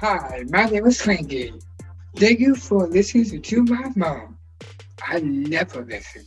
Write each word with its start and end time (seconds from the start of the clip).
Hi, 0.00 0.44
my 0.48 0.66
name 0.66 0.86
is 0.86 1.02
Frankie. 1.02 1.54
Thank 2.14 2.38
you 2.38 2.54
for 2.54 2.86
listening 2.86 3.42
to 3.42 3.64
my 3.64 3.90
mom. 3.96 4.38
I 5.02 5.18
never 5.18 5.84
listen. 5.84 6.24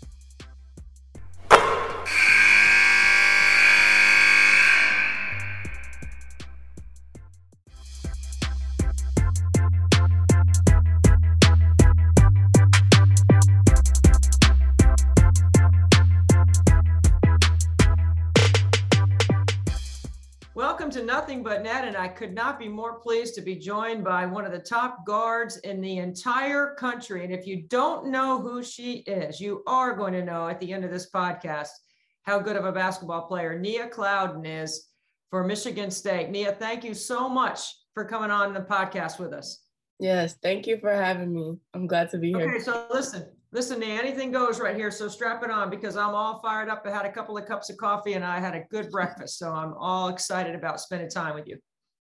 Net, 21.82 21.88
and 21.88 21.98
I 21.98 22.08
could 22.08 22.34
not 22.34 22.60
be 22.60 22.68
more 22.68 23.00
pleased 23.00 23.34
to 23.36 23.42
be 23.42 23.56
joined 23.56 24.04
by 24.04 24.26
one 24.26 24.46
of 24.46 24.52
the 24.52 24.60
top 24.60 25.04
guards 25.06 25.58
in 25.58 25.82
the 25.82 25.98
entire 25.98 26.76
country. 26.76 27.24
And 27.24 27.34
if 27.34 27.48
you 27.48 27.64
don't 27.64 28.12
know 28.12 28.40
who 28.40 28.62
she 28.64 28.98
is, 29.08 29.40
you 29.40 29.64
are 29.66 29.96
going 29.96 30.14
to 30.14 30.24
know 30.24 30.48
at 30.48 30.60
the 30.60 30.74
end 30.74 30.86
of 30.86 30.92
this 30.92 31.10
podcast 31.10 31.70
how 32.24 32.38
good 32.38 32.56
of 32.56 32.66
a 32.66 32.72
basketball 32.72 33.24
player 33.24 33.58
Nia 33.58 33.90
Clouden 33.90 34.46
is 34.46 34.90
for 35.32 35.44
Michigan 35.44 35.90
State. 35.90 36.30
Nia, 36.30 36.52
thank 36.52 36.84
you 36.84 36.94
so 36.94 37.28
much 37.28 37.62
for 37.96 38.06
coming 38.06 38.30
on 38.30 38.54
the 38.54 38.62
podcast 38.62 39.18
with 39.18 39.34
us. 39.34 39.64
Yes, 40.00 40.36
thank 40.44 40.68
you 40.68 40.78
for 40.80 40.94
having 40.94 41.34
me. 41.34 41.58
I'm 41.74 41.88
glad 41.88 42.12
to 42.12 42.20
be 42.20 42.32
here. 42.32 42.48
Okay, 42.48 42.60
so 42.60 42.86
listen, 42.92 43.26
listen, 43.52 43.80
Nia, 43.80 44.00
anything 44.00 44.32
goes 44.32 44.60
right 44.60 44.76
here. 44.76 44.92
So 44.92 45.08
strap 45.08 45.44
it 45.44 45.50
on 45.50 45.72
because 45.72 45.98
I'm 45.98 46.14
all 46.14 46.40
fired 46.42 46.70
up. 46.70 46.86
I 46.86 46.92
had 46.92 47.06
a 47.06 47.12
couple 47.12 47.38
of 47.38 47.48
cups 47.48 47.72
of 47.72 47.78
coffee 47.78 48.14
and 48.14 48.24
I 48.24 48.40
had 48.40 48.54
a 48.54 48.66
good 48.70 48.92
breakfast. 48.92 49.40
So 49.40 49.52
I'm 49.52 49.74
all 49.74 50.10
excited 50.10 50.54
about 50.54 50.80
spending 50.80 51.10
time 51.10 51.34
with 51.34 51.48
you. 51.48 51.58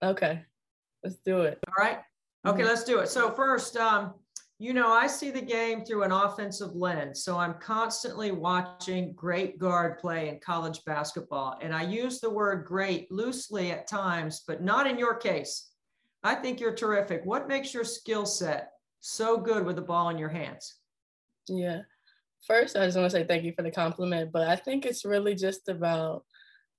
Okay, 0.05 0.43
let's 1.03 1.17
do 1.25 1.41
it. 1.41 1.59
All 1.67 1.85
right. 1.85 1.99
Okay, 2.47 2.59
mm-hmm. 2.59 2.69
let's 2.69 2.85
do 2.85 2.99
it. 2.99 3.09
So 3.09 3.31
first, 3.31 3.77
um, 3.77 4.15
you 4.59 4.73
know, 4.73 4.93
I 4.93 5.07
see 5.07 5.31
the 5.31 5.41
game 5.41 5.85
through 5.85 6.05
an 6.05 6.13
offensive 6.13 6.77
lens. 6.77 7.25
So 7.25 7.37
I'm 7.37 7.55
constantly 7.55 8.31
watching 8.31 9.13
great 9.15 9.59
guard 9.59 9.99
play 9.99 10.29
in 10.29 10.39
college 10.39 10.85
basketball. 10.85 11.59
And 11.61 11.75
I 11.75 11.83
use 11.83 12.21
the 12.21 12.31
word 12.31 12.67
great 12.67 13.11
loosely 13.11 13.73
at 13.73 13.89
times, 13.89 14.43
but 14.47 14.63
not 14.63 14.87
in 14.87 14.99
your 14.99 15.17
case. 15.17 15.71
I 16.23 16.35
think 16.35 16.61
you're 16.61 16.75
terrific. 16.75 17.23
What 17.25 17.49
makes 17.49 17.75
your 17.75 17.85
skill 17.85 18.27
set 18.27 18.71
so 19.01 19.37
good 19.37 19.65
with 19.65 19.77
the 19.77 19.83
ball 19.83 20.11
in 20.11 20.19
your 20.19 20.29
hands? 20.29 20.77
Yeah. 21.49 21.81
First, 22.47 22.77
I 22.77 22.85
just 22.85 22.97
want 22.97 23.11
to 23.11 23.19
say 23.19 23.25
thank 23.25 23.45
you 23.45 23.53
for 23.55 23.63
the 23.63 23.71
compliment, 23.71 24.31
but 24.33 24.49
I 24.49 24.57
think 24.57 24.87
it's 24.87 25.05
really 25.05 25.35
just 25.35 25.69
about 25.69 26.25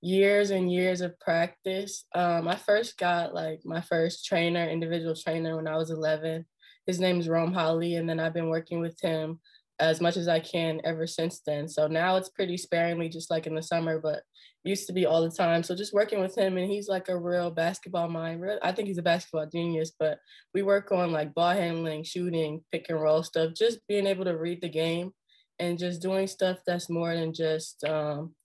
years 0.06 0.52
and 0.52 0.72
years 0.72 1.02
of 1.02 1.20
practice. 1.20 2.06
Um, 2.14 2.48
I 2.48 2.56
first 2.56 2.96
got 2.98 3.34
like 3.34 3.62
my 3.66 3.82
first 3.82 4.24
trainer, 4.24 4.64
individual 4.70 5.16
trainer, 5.16 5.56
when 5.56 5.68
I 5.68 5.78
was 5.78 5.90
11. 5.90 6.46
His 6.86 7.00
name 7.00 7.20
is 7.20 7.28
Rome 7.28 7.52
Holly, 7.52 7.96
and 7.96 8.08
then 8.08 8.20
I've 8.20 8.34
been 8.34 8.50
working 8.50 8.80
with 8.80 9.02
him 9.02 9.40
as 9.80 10.00
much 10.00 10.16
as 10.16 10.28
I 10.28 10.40
can 10.40 10.80
ever 10.86 11.08
since 11.08 11.42
then. 11.46 11.68
So 11.68 11.88
now 11.88 12.18
it's 12.18 12.30
pretty 12.30 12.56
sparingly, 12.56 13.10
just 13.10 13.32
like 13.32 13.48
in 13.48 13.56
the 13.56 13.64
summer, 13.64 14.00
but 14.00 14.22
used 14.64 14.86
to 14.88 14.94
be 14.94 15.08
all 15.08 15.24
the 15.24 15.36
time. 15.36 15.64
So 15.64 15.76
just 15.76 15.94
working 15.94 16.20
with 16.20 16.38
him, 16.38 16.58
and 16.58 16.70
he's 16.70 16.88
like 16.88 17.10
a 17.10 17.18
real 17.18 17.50
basketball 17.50 18.08
mind. 18.08 18.46
I 18.62 18.74
think 18.74 18.88
he's 18.88 19.00
a 19.00 19.04
basketball 19.04 19.48
genius, 19.52 19.92
but 19.98 20.20
we 20.54 20.62
work 20.62 20.92
on 20.92 21.14
like 21.14 21.34
ball 21.34 21.54
handling, 21.54 22.04
shooting, 22.04 22.62
pick 22.72 22.86
and 22.90 23.02
roll 23.02 23.24
stuff, 23.24 23.54
just 23.56 23.80
being 23.88 24.06
able 24.06 24.26
to 24.26 24.38
read 24.38 24.62
the 24.62 24.70
game 24.70 25.14
and 25.58 25.80
just 25.80 26.02
doing 26.02 26.28
stuff 26.28 26.60
that's 26.68 26.92
more 26.92 27.16
than 27.16 27.34
just 27.34 27.84
um, 27.86 28.36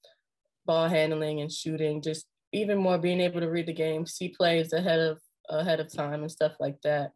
ball 0.71 0.89
handling 0.89 1.41
and 1.41 1.51
shooting, 1.51 2.01
just 2.01 2.27
even 2.53 2.79
more 2.79 2.97
being 2.97 3.21
able 3.21 3.41
to 3.41 3.51
read 3.51 3.67
the 3.67 3.73
game, 3.73 4.07
see 4.07 4.29
plays 4.29 4.73
ahead 4.73 5.01
of 5.01 5.19
ahead 5.49 5.81
of 5.81 5.93
time 5.93 6.21
and 6.21 6.31
stuff 6.31 6.53
like 6.61 6.81
that. 6.85 7.11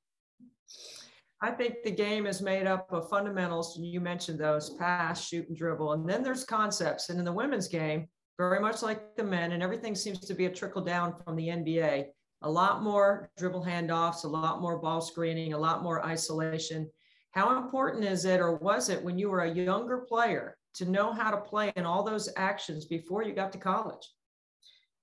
I 1.41 1.53
think 1.53 1.77
the 1.85 1.93
game 1.93 2.27
is 2.27 2.43
made 2.43 2.67
up 2.67 2.93
of 2.93 3.09
fundamentals. 3.09 3.79
You 3.79 4.01
mentioned 4.01 4.41
those 4.41 4.71
pass, 4.71 5.29
shoot, 5.29 5.47
and 5.47 5.57
dribble. 5.57 5.93
And 5.93 6.09
then 6.09 6.25
there's 6.25 6.43
concepts. 6.43 7.11
And 7.11 7.19
in 7.21 7.25
the 7.25 7.33
women's 7.33 7.69
game, 7.69 8.09
very 8.39 8.59
much 8.59 8.83
like 8.83 9.15
the 9.15 9.23
men, 9.23 9.53
and 9.53 9.63
everything 9.63 9.95
seems 9.95 10.19
to 10.19 10.35
be 10.35 10.47
a 10.47 10.51
trickle 10.51 10.83
down 10.83 11.15
from 11.25 11.37
the 11.37 11.47
NBA. 11.47 12.07
A 12.43 12.51
lot 12.51 12.83
more 12.83 13.31
dribble 13.39 13.65
handoffs, 13.65 14.25
a 14.25 14.29
lot 14.29 14.61
more 14.61 14.81
ball 14.81 15.01
screening, 15.01 15.53
a 15.53 15.59
lot 15.59 15.85
more 15.85 16.05
isolation. 16.05 16.91
How 17.31 17.57
important 17.57 18.05
is 18.05 18.25
it, 18.25 18.41
or 18.41 18.57
was 18.57 18.89
it 18.89 19.05
when 19.05 19.17
you 19.17 19.31
were 19.31 19.43
a 19.43 19.55
younger 19.55 19.99
player, 19.99 20.57
to 20.75 20.91
know 20.91 21.13
how 21.13 21.31
to 21.31 21.37
play 21.37 21.73
and 21.77 21.87
all 21.87 22.03
those 22.03 22.29
actions 22.37 22.85
before 22.85 23.23
you 23.23 23.35
got 23.35 23.53
to 23.53 23.59
college? 23.59 24.09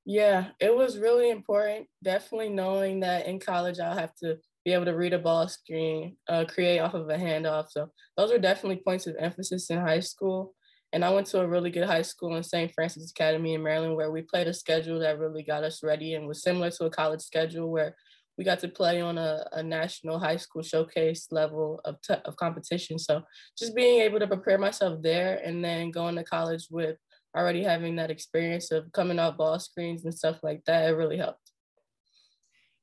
Yeah, 0.06 0.48
it 0.60 0.76
was 0.76 0.98
really 0.98 1.30
important. 1.30 1.88
Definitely 2.04 2.50
knowing 2.50 3.02
that 3.02 3.28
in 3.28 3.40
college 3.40 3.80
I'll 3.80 3.98
have 3.98 4.16
to 4.18 4.38
be 4.66 4.74
able 4.74 4.86
to 4.86 4.96
read 4.96 5.14
a 5.14 5.20
ball 5.20 5.48
screen, 5.48 6.18
uh, 6.28 6.46
create 6.46 6.80
off 6.80 6.94
of 6.94 7.10
a 7.10 7.18
handoff. 7.18 7.70
So 7.70 7.90
those 8.18 8.32
are 8.32 8.40
definitely 8.40 8.82
points 8.84 9.08
of 9.08 9.16
emphasis 9.20 9.70
in 9.70 9.80
high 9.80 10.00
school. 10.00 10.54
And 10.94 11.06
I 11.06 11.10
went 11.12 11.28
to 11.28 11.40
a 11.40 11.48
really 11.48 11.72
good 11.72 11.88
high 11.88 12.02
school 12.02 12.36
in 12.36 12.44
St. 12.44 12.72
Frances 12.74 13.12
Academy 13.12 13.54
in 13.54 13.64
Maryland, 13.64 13.96
where 13.96 14.12
we 14.12 14.24
played 14.24 14.48
a 14.48 14.54
schedule 14.54 15.00
that 15.00 15.20
really 15.20 15.44
got 15.44 15.64
us 15.64 15.84
ready 15.84 16.16
and 16.16 16.28
was 16.28 16.44
similar 16.44 16.70
to 16.72 16.86
a 16.86 16.90
college 16.90 17.22
schedule 17.22 17.72
where 17.72 17.96
we 18.38 18.44
got 18.44 18.60
to 18.60 18.68
play 18.68 19.02
on 19.02 19.18
a, 19.18 19.46
a 19.52 19.64
national 19.64 20.20
high 20.20 20.38
school 20.38 20.62
showcase 20.62 21.28
level 21.32 21.80
of, 21.86 22.02
t- 22.02 22.16
of 22.26 22.36
competition. 22.38 22.98
So 22.98 23.22
just 23.58 23.76
being 23.76 24.02
able 24.02 24.20
to 24.20 24.28
prepare 24.28 24.58
myself 24.58 25.02
there 25.02 25.42
and 25.44 25.64
then 25.64 25.92
going 25.92 26.16
to 26.16 26.24
college 26.24 26.68
with 26.70 26.98
already 27.36 27.64
having 27.64 27.96
that 27.98 28.12
experience 28.12 28.72
of 28.72 28.92
coming 28.92 29.20
off 29.20 29.38
ball 29.38 29.60
screens 29.60 30.06
and 30.06 30.14
stuff 30.14 30.40
like 30.44 30.62
that, 30.66 30.90
it 30.90 30.94
really 30.94 31.18
helped. 31.18 31.52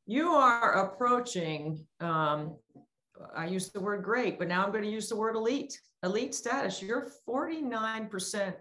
You 0.06 0.31
are 0.31 0.86
approaching 0.86 1.86
um, 2.00 2.56
i 3.34 3.47
use 3.47 3.69
the 3.70 3.80
word 3.80 4.03
great 4.04 4.38
but 4.38 4.48
now 4.48 4.65
i'm 4.65 4.70
going 4.70 4.84
to 4.84 4.91
use 4.91 5.09
the 5.09 5.16
word 5.16 5.36
elite 5.36 5.78
elite 6.03 6.34
status. 6.34 6.80
You're 6.82 7.10
49% 7.28 8.54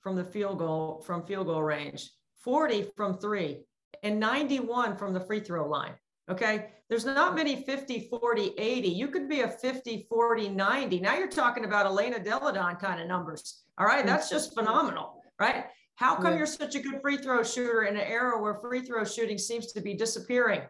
from 0.00 0.16
the 0.16 0.24
field 0.24 0.58
goal 0.58 1.02
from 1.06 1.24
field 1.24 1.46
goal 1.46 1.62
range 1.62 2.10
40 2.42 2.90
from 2.96 3.18
three 3.18 3.60
and 4.02 4.18
91 4.18 4.96
from 4.96 5.14
the 5.14 5.20
free 5.20 5.40
throw 5.40 5.68
line 5.68 5.94
okay? 6.30 6.70
There's 6.88 7.04
not 7.04 7.34
many 7.34 7.62
50 7.64 8.08
40 8.08 8.54
80 8.58 8.88
you 8.88 9.08
could 9.08 9.28
be 9.28 9.40
a 9.40 9.48
50 9.48 10.06
40 10.08 10.48
90 10.50 11.00
now 11.00 11.16
you're 11.16 11.28
talking 11.28 11.64
about 11.64 11.86
elena 11.86 12.22
delle 12.22 12.52
donne 12.52 12.76
kind 12.76 13.00
of 13.00 13.08
numbers. 13.08 13.64
All 13.78 13.86
right? 13.86 14.04
That's 14.04 14.28
just 14.28 14.54
phenomenal 14.54 15.22
right? 15.42 15.64
How 15.96 16.16
come 16.16 16.32
yeah. 16.32 16.38
you're 16.38 16.46
such 16.46 16.74
a 16.74 16.80
good 16.80 17.00
free 17.02 17.16
throw 17.16 17.42
shooter 17.42 17.82
in 17.82 17.96
an 17.96 18.06
era 18.06 18.40
where 18.40 18.54
free 18.54 18.80
throw 18.80 19.04
shooting 19.04 19.38
seems 19.38 19.72
to 19.72 19.80
be 19.80 19.94
disappearing? 19.94 20.62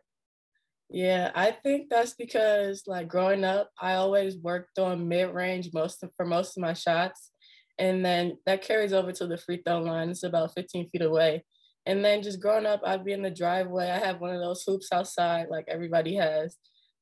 Yeah, 0.90 1.30
I 1.34 1.52
think 1.52 1.88
that's 1.88 2.14
because 2.14 2.82
like 2.86 3.08
growing 3.08 3.44
up, 3.44 3.70
I 3.80 3.94
always 3.94 4.36
worked 4.36 4.78
on 4.78 5.08
mid 5.08 5.30
range 5.30 5.70
most 5.72 6.02
of, 6.02 6.10
for 6.16 6.26
most 6.26 6.56
of 6.56 6.62
my 6.62 6.74
shots, 6.74 7.30
and 7.78 8.04
then 8.04 8.36
that 8.46 8.62
carries 8.62 8.92
over 8.92 9.12
to 9.12 9.26
the 9.26 9.38
free 9.38 9.62
throw 9.64 9.80
line. 9.80 10.10
It's 10.10 10.22
about 10.22 10.54
15 10.54 10.90
feet 10.90 11.02
away, 11.02 11.44
and 11.86 12.04
then 12.04 12.22
just 12.22 12.40
growing 12.40 12.66
up, 12.66 12.80
I'd 12.84 13.04
be 13.04 13.12
in 13.12 13.22
the 13.22 13.30
driveway. 13.30 13.90
I 13.90 13.98
have 13.98 14.20
one 14.20 14.34
of 14.34 14.40
those 14.40 14.62
hoops 14.64 14.92
outside, 14.92 15.46
like 15.50 15.66
everybody 15.68 16.14
has, 16.16 16.56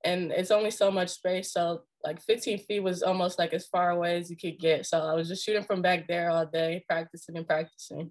and 0.05 0.33
it's 0.33 0.51
only 0.51 0.71
so 0.71 0.91
much 0.91 1.11
space. 1.11 1.53
So 1.53 1.83
like 2.05 2.23
15 2.23 2.61
feet 2.61 2.81
was 2.81 3.03
almost 3.03 3.39
like 3.39 3.53
as 3.53 3.67
far 3.67 3.91
away 3.91 4.17
as 4.19 4.31
you 4.31 4.37
could 4.37 4.59
get. 4.59 4.87
So 4.87 4.99
I 4.99 5.15
was 5.15 5.29
just 5.29 5.45
shooting 5.45 5.65
from 5.65 5.83
back 5.83 6.09
there 6.09 6.31
all 6.31 6.47
day, 6.47 6.85
practicing 6.89 7.37
and 7.37 7.47
practicing 7.47 8.11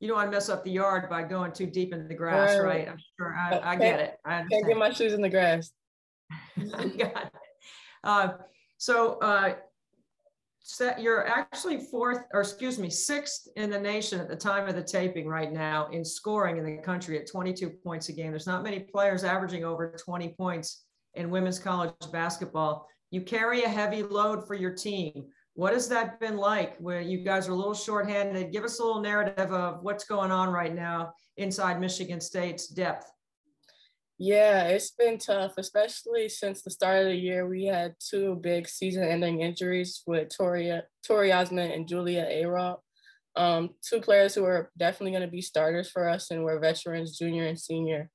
you 0.00 0.08
don't 0.08 0.16
want 0.16 0.28
to 0.28 0.32
mess 0.32 0.48
up 0.48 0.64
the 0.64 0.70
yard 0.70 1.10
by 1.10 1.22
going 1.22 1.52
too 1.52 1.66
deep 1.66 1.92
in 1.92 2.08
the 2.08 2.14
grass, 2.14 2.58
right? 2.58 2.64
right? 2.64 2.88
I'm 2.88 2.98
sure 3.18 3.34
I, 3.34 3.60
I 3.62 3.76
get 3.76 4.00
it. 4.00 4.18
I 4.24 4.44
can't 4.50 4.66
get 4.66 4.78
my 4.78 4.90
shoes 4.90 5.12
in 5.12 5.20
the 5.20 5.28
grass. 5.28 5.72
Got 6.58 6.96
it. 6.96 7.32
Uh, 8.02 8.28
so 8.78 9.18
uh, 9.18 9.56
you're 10.98 11.26
actually 11.26 11.78
fourth, 11.90 12.24
or 12.32 12.40
excuse 12.40 12.78
me, 12.78 12.90
sixth 12.90 13.48
in 13.56 13.70
the 13.70 13.80
nation 13.80 14.20
at 14.20 14.28
the 14.28 14.36
time 14.36 14.68
of 14.68 14.74
the 14.74 14.82
taping 14.82 15.26
right 15.26 15.52
now 15.52 15.88
in 15.88 16.04
scoring 16.04 16.58
in 16.58 16.64
the 16.64 16.82
country 16.82 17.18
at 17.18 17.26
22 17.26 17.70
points 17.82 18.08
a 18.08 18.12
game. 18.12 18.30
There's 18.30 18.46
not 18.46 18.62
many 18.62 18.80
players 18.80 19.24
averaging 19.24 19.64
over 19.64 19.94
20 19.98 20.28
points 20.38 20.84
in 21.14 21.30
women's 21.30 21.58
college 21.58 21.92
basketball. 22.12 22.86
You 23.10 23.22
carry 23.22 23.62
a 23.62 23.68
heavy 23.68 24.02
load 24.02 24.46
for 24.46 24.54
your 24.54 24.74
team. 24.74 25.26
What 25.54 25.72
has 25.72 25.88
that 25.88 26.20
been 26.20 26.36
like 26.36 26.76
where 26.78 27.00
you 27.00 27.24
guys 27.24 27.48
are 27.48 27.52
a 27.52 27.56
little 27.56 27.74
shorthanded? 27.74 28.52
Give 28.52 28.64
us 28.64 28.78
a 28.78 28.84
little 28.84 29.02
narrative 29.02 29.52
of 29.52 29.82
what's 29.82 30.04
going 30.04 30.30
on 30.30 30.50
right 30.50 30.74
now 30.74 31.12
inside 31.36 31.80
Michigan 31.80 32.20
State's 32.20 32.68
depth. 32.68 33.10
Yeah, 34.22 34.64
it's 34.64 34.90
been 34.90 35.16
tough, 35.16 35.54
especially 35.56 36.28
since 36.28 36.60
the 36.60 36.70
start 36.70 36.98
of 36.98 37.06
the 37.06 37.14
year. 37.14 37.48
We 37.48 37.64
had 37.64 37.94
two 37.98 38.38
big 38.42 38.68
season-ending 38.68 39.40
injuries 39.40 40.02
with 40.06 40.28
Toria, 40.36 40.82
Tory 41.06 41.30
Ozment 41.30 41.74
and 41.74 41.88
Julia 41.88 42.26
Ayrault. 42.30 42.80
Um, 43.34 43.70
two 43.82 44.02
players 44.02 44.34
who 44.34 44.44
are 44.44 44.70
definitely 44.76 45.12
going 45.12 45.22
to 45.22 45.32
be 45.32 45.40
starters 45.40 45.90
for 45.90 46.06
us 46.06 46.30
and 46.30 46.44
were 46.44 46.60
veterans, 46.60 47.16
junior 47.16 47.46
and 47.46 47.58
senior. 47.58 48.10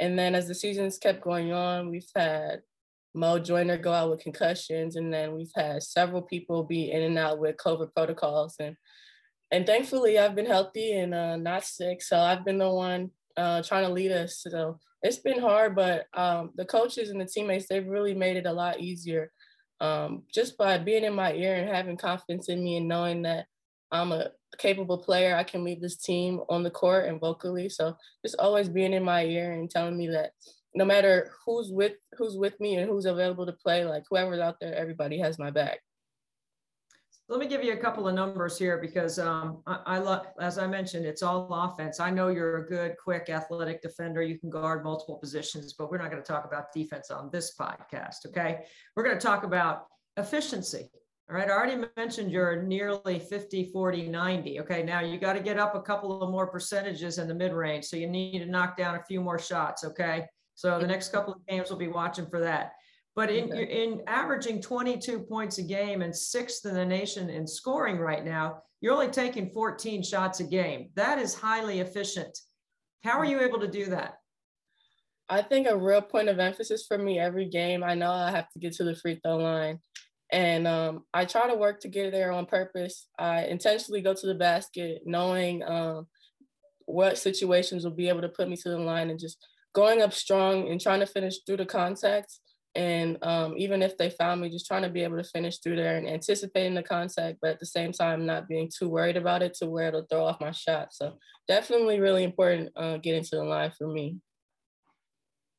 And 0.00 0.18
then 0.18 0.34
as 0.34 0.48
the 0.48 0.54
seasons 0.54 0.96
kept 0.96 1.20
going 1.20 1.52
on, 1.52 1.90
we've 1.90 2.08
had 2.16 2.62
Mo 3.14 3.38
Joiner 3.38 3.76
go 3.76 3.92
out 3.92 4.08
with 4.08 4.20
concussions, 4.20 4.96
and 4.96 5.12
then 5.12 5.34
we've 5.34 5.52
had 5.54 5.82
several 5.82 6.22
people 6.22 6.64
be 6.64 6.90
in 6.90 7.02
and 7.02 7.18
out 7.18 7.38
with 7.38 7.58
COVID 7.58 7.92
protocols, 7.94 8.56
and 8.58 8.74
and 9.50 9.66
thankfully 9.66 10.18
I've 10.18 10.34
been 10.34 10.46
healthy 10.46 10.92
and 10.92 11.12
uh, 11.12 11.36
not 11.36 11.64
sick, 11.64 12.00
so 12.00 12.18
I've 12.18 12.42
been 12.42 12.56
the 12.56 12.70
one 12.70 13.10
uh, 13.36 13.62
trying 13.62 13.86
to 13.86 13.92
lead 13.92 14.12
us. 14.12 14.44
So 14.48 14.78
it's 15.02 15.18
been 15.18 15.40
hard, 15.40 15.74
but 15.74 16.06
um, 16.14 16.50
the 16.56 16.64
coaches 16.64 17.10
and 17.10 17.20
the 17.20 17.26
teammates, 17.26 17.66
they've 17.68 17.86
really 17.86 18.14
made 18.14 18.36
it 18.36 18.46
a 18.46 18.52
lot 18.52 18.80
easier 18.80 19.32
um, 19.80 20.22
just 20.32 20.56
by 20.56 20.78
being 20.78 21.04
in 21.04 21.14
my 21.14 21.32
ear 21.34 21.56
and 21.56 21.68
having 21.68 21.96
confidence 21.96 22.48
in 22.48 22.62
me 22.62 22.76
and 22.76 22.88
knowing 22.88 23.22
that 23.22 23.46
I'm 23.90 24.12
a 24.12 24.28
capable 24.58 24.98
player. 24.98 25.34
I 25.36 25.42
can 25.42 25.64
lead 25.64 25.80
this 25.80 25.96
team 25.96 26.40
on 26.48 26.62
the 26.62 26.70
court 26.70 27.06
and 27.06 27.20
vocally. 27.20 27.68
So 27.68 27.96
just 28.24 28.36
always 28.38 28.68
being 28.68 28.92
in 28.92 29.02
my 29.02 29.24
ear 29.24 29.52
and 29.52 29.68
telling 29.68 29.98
me 29.98 30.08
that 30.08 30.30
no 30.74 30.84
matter 30.84 31.32
who's 31.44 31.70
with 31.70 31.92
who's 32.16 32.36
with 32.36 32.58
me 32.60 32.76
and 32.76 32.88
who's 32.88 33.04
available 33.04 33.44
to 33.44 33.52
play, 33.52 33.84
like 33.84 34.04
whoever's 34.08 34.40
out 34.40 34.56
there, 34.60 34.74
everybody 34.74 35.18
has 35.18 35.38
my 35.38 35.50
back. 35.50 35.80
Let 37.32 37.40
me 37.40 37.46
give 37.46 37.64
you 37.64 37.72
a 37.72 37.78
couple 37.78 38.06
of 38.06 38.14
numbers 38.14 38.58
here 38.58 38.76
because 38.76 39.18
um, 39.18 39.62
I, 39.66 39.78
I 39.86 39.98
love, 39.98 40.26
as 40.38 40.58
I 40.58 40.66
mentioned, 40.66 41.06
it's 41.06 41.22
all 41.22 41.48
offense. 41.50 41.98
I 41.98 42.10
know 42.10 42.28
you're 42.28 42.58
a 42.58 42.68
good, 42.68 42.94
quick, 43.02 43.30
athletic 43.30 43.80
defender. 43.80 44.20
You 44.20 44.38
can 44.38 44.50
guard 44.50 44.84
multiple 44.84 45.16
positions, 45.16 45.72
but 45.72 45.90
we're 45.90 45.96
not 45.96 46.10
going 46.10 46.22
to 46.22 46.30
talk 46.30 46.44
about 46.44 46.74
defense 46.74 47.10
on 47.10 47.30
this 47.32 47.56
podcast. 47.58 48.26
Okay. 48.26 48.66
We're 48.94 49.02
going 49.02 49.16
to 49.16 49.26
talk 49.26 49.44
about 49.44 49.86
efficiency. 50.18 50.90
All 51.30 51.34
right. 51.34 51.48
I 51.48 51.52
already 51.52 51.82
mentioned 51.96 52.30
you're 52.30 52.64
nearly 52.64 53.18
50, 53.18 53.70
40, 53.72 54.08
90. 54.08 54.60
Okay. 54.60 54.82
Now 54.82 55.00
you 55.00 55.16
got 55.16 55.32
to 55.32 55.40
get 55.40 55.58
up 55.58 55.74
a 55.74 55.80
couple 55.80 56.20
of 56.20 56.30
more 56.30 56.48
percentages 56.48 57.16
in 57.16 57.28
the 57.28 57.34
mid 57.34 57.54
range. 57.54 57.86
So 57.86 57.96
you 57.96 58.08
need 58.08 58.40
to 58.40 58.46
knock 58.46 58.76
down 58.76 58.96
a 58.96 59.02
few 59.04 59.22
more 59.22 59.38
shots. 59.38 59.84
Okay. 59.84 60.26
So 60.54 60.78
the 60.78 60.86
next 60.86 61.08
couple 61.12 61.32
of 61.32 61.46
games 61.46 61.70
we'll 61.70 61.78
be 61.78 61.88
watching 61.88 62.26
for 62.26 62.40
that. 62.40 62.72
But 63.14 63.30
in, 63.30 63.52
okay. 63.52 63.84
in 63.84 64.02
averaging 64.06 64.62
22 64.62 65.20
points 65.20 65.58
a 65.58 65.62
game 65.62 66.00
and 66.02 66.16
sixth 66.16 66.64
in 66.64 66.74
the 66.74 66.84
nation 66.84 67.28
in 67.28 67.46
scoring 67.46 67.98
right 67.98 68.24
now, 68.24 68.62
you're 68.80 68.94
only 68.94 69.08
taking 69.08 69.50
14 69.50 70.02
shots 70.02 70.40
a 70.40 70.44
game. 70.44 70.90
That 70.94 71.18
is 71.18 71.34
highly 71.34 71.80
efficient. 71.80 72.38
How 73.04 73.18
are 73.18 73.24
you 73.24 73.40
able 73.40 73.60
to 73.60 73.68
do 73.68 73.86
that? 73.86 74.14
I 75.28 75.42
think 75.42 75.66
a 75.66 75.76
real 75.76 76.02
point 76.02 76.28
of 76.28 76.38
emphasis 76.38 76.84
for 76.86 76.98
me 76.98 77.18
every 77.18 77.48
game, 77.48 77.84
I 77.84 77.94
know 77.94 78.10
I 78.10 78.30
have 78.30 78.50
to 78.50 78.58
get 78.58 78.72
to 78.74 78.84
the 78.84 78.96
free 78.96 79.20
throw 79.22 79.36
line. 79.36 79.78
And 80.30 80.66
um, 80.66 81.04
I 81.12 81.26
try 81.26 81.46
to 81.46 81.54
work 81.54 81.80
to 81.80 81.88
get 81.88 82.10
there 82.10 82.32
on 82.32 82.46
purpose. 82.46 83.06
I 83.18 83.44
intentionally 83.44 84.00
go 84.00 84.14
to 84.14 84.26
the 84.26 84.34
basket 84.34 85.02
knowing 85.04 85.62
um, 85.62 86.06
what 86.86 87.18
situations 87.18 87.84
will 87.84 87.92
be 87.92 88.08
able 88.08 88.22
to 88.22 88.28
put 88.30 88.48
me 88.48 88.56
to 88.56 88.68
the 88.70 88.78
line 88.78 89.10
and 89.10 89.20
just 89.20 89.36
going 89.74 90.00
up 90.00 90.12
strong 90.12 90.70
and 90.70 90.80
trying 90.80 91.00
to 91.00 91.06
finish 91.06 91.36
through 91.46 91.58
the 91.58 91.66
contact 91.66 92.38
and 92.74 93.18
um, 93.22 93.54
even 93.58 93.82
if 93.82 93.98
they 93.98 94.08
found 94.08 94.40
me, 94.40 94.48
just 94.48 94.66
trying 94.66 94.82
to 94.82 94.88
be 94.88 95.02
able 95.02 95.18
to 95.18 95.24
finish 95.24 95.58
through 95.58 95.76
there 95.76 95.96
and 95.96 96.08
anticipating 96.08 96.74
the 96.74 96.82
contact, 96.82 97.38
but 97.42 97.50
at 97.50 97.60
the 97.60 97.66
same 97.66 97.92
time, 97.92 98.24
not 98.24 98.48
being 98.48 98.70
too 98.74 98.88
worried 98.88 99.16
about 99.16 99.42
it 99.42 99.54
to 99.54 99.66
where 99.68 99.88
it'll 99.88 100.06
throw 100.10 100.24
off 100.24 100.40
my 100.40 100.52
shot. 100.52 100.88
So 100.92 101.18
definitely 101.48 102.00
really 102.00 102.24
important 102.24 102.70
uh, 102.76 102.96
getting 102.96 103.24
to 103.24 103.36
the 103.36 103.44
line 103.44 103.72
for 103.76 103.88
me. 103.88 104.16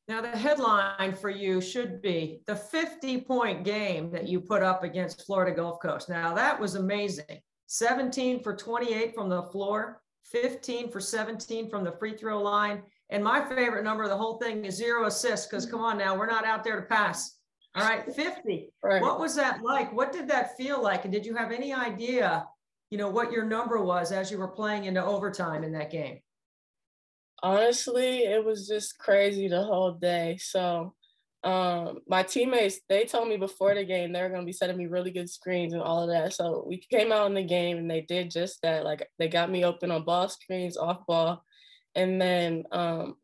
Now, 0.08 0.20
the 0.20 0.28
headline 0.28 1.14
for 1.14 1.30
you 1.30 1.60
should 1.60 2.02
be 2.02 2.40
the 2.46 2.56
50 2.56 3.22
point 3.22 3.64
game 3.64 4.10
that 4.10 4.28
you 4.28 4.40
put 4.40 4.62
up 4.62 4.82
against 4.82 5.24
Florida 5.24 5.54
Gulf 5.56 5.80
Coast. 5.80 6.08
Now, 6.08 6.34
that 6.34 6.60
was 6.60 6.74
amazing 6.74 7.40
17 7.68 8.42
for 8.42 8.54
28 8.54 9.14
from 9.14 9.28
the 9.30 9.44
floor, 9.44 10.02
15 10.24 10.90
for 10.90 11.00
17 11.00 11.70
from 11.70 11.84
the 11.84 11.92
free 11.92 12.16
throw 12.16 12.42
line, 12.42 12.82
and 13.14 13.22
my 13.22 13.44
favorite 13.44 13.84
number 13.84 14.02
of 14.02 14.10
the 14.10 14.16
whole 14.16 14.38
thing 14.38 14.64
is 14.64 14.74
zero 14.74 15.06
assists 15.06 15.46
because 15.46 15.64
come 15.66 15.80
on 15.80 15.96
now, 15.96 16.18
we're 16.18 16.26
not 16.26 16.44
out 16.44 16.64
there 16.64 16.80
to 16.80 16.86
pass. 16.86 17.38
All 17.76 17.84
right, 17.84 18.04
50. 18.12 18.72
Right. 18.82 19.00
What 19.00 19.20
was 19.20 19.36
that 19.36 19.62
like? 19.62 19.92
What 19.92 20.12
did 20.12 20.26
that 20.28 20.56
feel 20.56 20.82
like? 20.82 21.04
And 21.04 21.12
did 21.12 21.24
you 21.24 21.36
have 21.36 21.52
any 21.52 21.72
idea, 21.72 22.44
you 22.90 22.98
know, 22.98 23.08
what 23.08 23.30
your 23.30 23.44
number 23.44 23.80
was 23.80 24.10
as 24.10 24.32
you 24.32 24.38
were 24.38 24.48
playing 24.48 24.86
into 24.86 25.02
overtime 25.04 25.62
in 25.62 25.70
that 25.74 25.92
game? 25.92 26.18
Honestly, 27.40 28.24
it 28.24 28.44
was 28.44 28.66
just 28.66 28.98
crazy 28.98 29.46
the 29.46 29.62
whole 29.62 29.92
day. 29.92 30.36
So 30.40 30.94
um, 31.44 32.00
my 32.08 32.24
teammates, 32.24 32.80
they 32.88 33.04
told 33.04 33.28
me 33.28 33.36
before 33.36 33.76
the 33.76 33.84
game 33.84 34.12
they 34.12 34.22
were 34.22 34.28
gonna 34.28 34.44
be 34.44 34.52
setting 34.52 34.76
me 34.76 34.86
really 34.86 35.12
good 35.12 35.30
screens 35.30 35.72
and 35.72 35.82
all 35.82 36.02
of 36.02 36.08
that. 36.08 36.32
So 36.32 36.64
we 36.66 36.78
came 36.90 37.12
out 37.12 37.28
in 37.28 37.34
the 37.34 37.44
game 37.44 37.78
and 37.78 37.88
they 37.88 38.00
did 38.00 38.32
just 38.32 38.60
that. 38.62 38.84
Like 38.84 39.08
they 39.20 39.28
got 39.28 39.52
me 39.52 39.64
open 39.64 39.92
on 39.92 40.04
ball 40.04 40.28
screens, 40.28 40.76
off 40.76 41.06
ball 41.06 41.44
and 41.94 42.20
then 42.20 42.64
um, 42.72 43.16